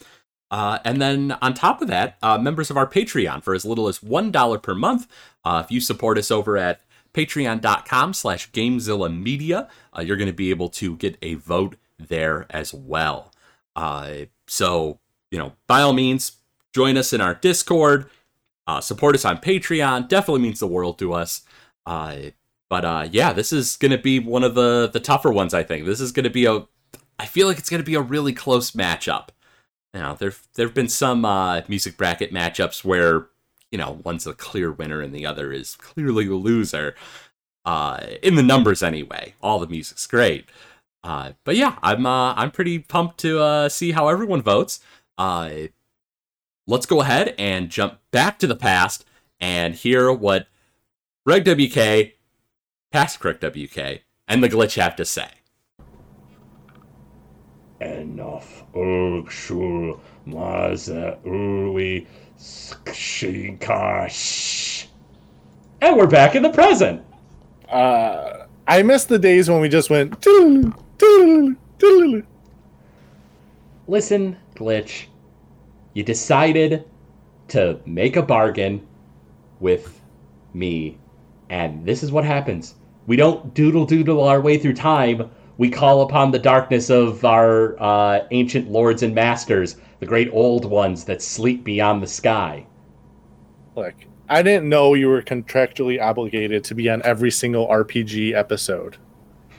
[0.51, 3.87] Uh, and then on top of that, uh, members of our Patreon for as little
[3.87, 5.07] as one dollar per month.
[5.45, 6.81] Uh, if you support us over at
[7.13, 12.47] patreon.com slash gamezilla media uh, you're going to be able to get a vote there
[12.51, 13.33] as well
[13.75, 14.13] uh,
[14.47, 15.01] so
[15.33, 16.37] you know by all means
[16.73, 18.09] join us in our discord
[18.81, 21.43] support us on patreon definitely means the world to us
[21.85, 25.65] but uh, yeah this is going to be one of the the tougher ones i
[25.65, 26.65] think this is going to be a
[27.21, 29.29] i feel like it's going to be a really close matchup.
[29.93, 33.27] Know there there have been some uh, music bracket matchups where
[33.71, 36.95] you know one's a clear winner and the other is clearly the loser
[37.65, 39.35] uh in the numbers anyway.
[39.43, 40.49] All the music's great.
[41.05, 44.81] Uh but yeah i'm uh i'm pretty pumped to uh see how everyone votes.
[45.19, 45.51] Uh
[46.67, 49.05] let's go ahead and jump back to the past
[49.41, 50.47] and hear what
[51.27, 52.15] Reg WK,
[52.93, 55.40] past Craig WK, and the glitch have to say.
[57.81, 58.65] Enough.
[58.75, 62.07] Urkshul Maza Urwi
[62.87, 64.21] Shinkash.
[65.81, 67.03] And we're back in the present.
[67.71, 70.23] Uh, I miss the days when we just went.
[73.87, 75.07] Listen, Glitch.
[75.95, 76.85] You decided
[77.49, 78.87] to make a bargain
[79.59, 80.01] with
[80.55, 80.99] me,
[81.49, 82.75] and this is what happens.
[83.07, 85.31] We don't doodle doodle our way through time.
[85.61, 90.65] We call upon the darkness of our uh, ancient lords and masters, the great old
[90.65, 92.65] ones that sleep beyond the sky.
[93.77, 93.93] Look,
[94.31, 98.97] I didn't know you were contractually obligated to be on every single RPG episode.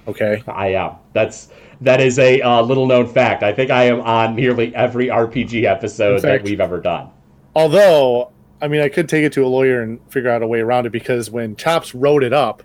[0.08, 0.41] Okay.
[0.47, 0.95] I am.
[1.14, 1.49] That's
[1.82, 3.43] that is a uh, little known fact.
[3.43, 7.12] I think I am on nearly every RPG episode In that we've ever done.
[7.56, 10.62] Although, I mean, I could take it to a lawyer and figure out a way
[10.62, 12.64] around it because when Chops wrote it up,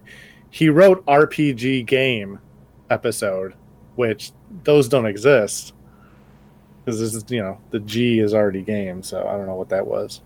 [0.48, 2.38] he wrote RPG game
[2.90, 3.54] episode,
[3.96, 4.32] which
[4.64, 5.72] those don't exist.
[6.84, 9.70] Because this is, you know, the G is already game, so I don't know what
[9.70, 10.20] that was.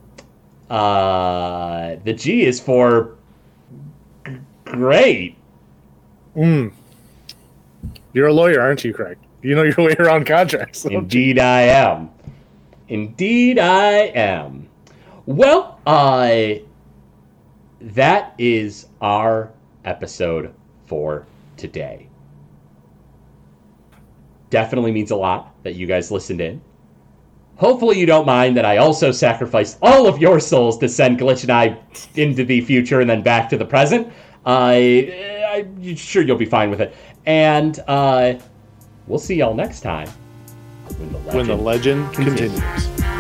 [0.68, 3.16] Uh, the G is for
[4.26, 5.36] g- great.
[6.36, 6.72] Mm.
[8.12, 9.18] You're a lawyer, aren't you, Craig?
[9.42, 10.84] You know your way around contracts.
[10.90, 12.11] Indeed, I am.
[12.88, 14.68] Indeed, I am.
[15.24, 16.54] Well, uh,
[17.80, 19.50] that is our
[19.84, 20.52] episode
[20.86, 22.09] for today.
[24.51, 26.61] Definitely means a lot that you guys listened in.
[27.57, 31.42] Hopefully, you don't mind that I also sacrificed all of your souls to send Glitch
[31.42, 31.78] and I
[32.16, 34.11] into the future and then back to the present.
[34.46, 36.94] I, I'm sure you'll be fine with it.
[37.26, 38.34] And uh,
[39.07, 40.09] we'll see y'all next time
[40.96, 42.61] when the legend, when the legend continues.
[42.61, 43.19] continues.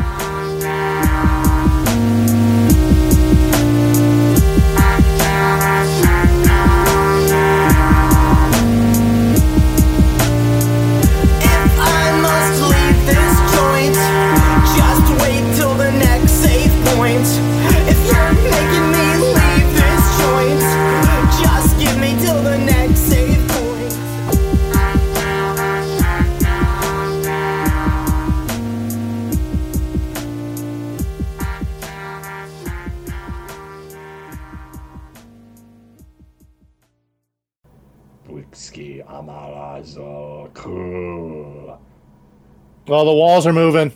[42.90, 43.92] Well, the walls are moving.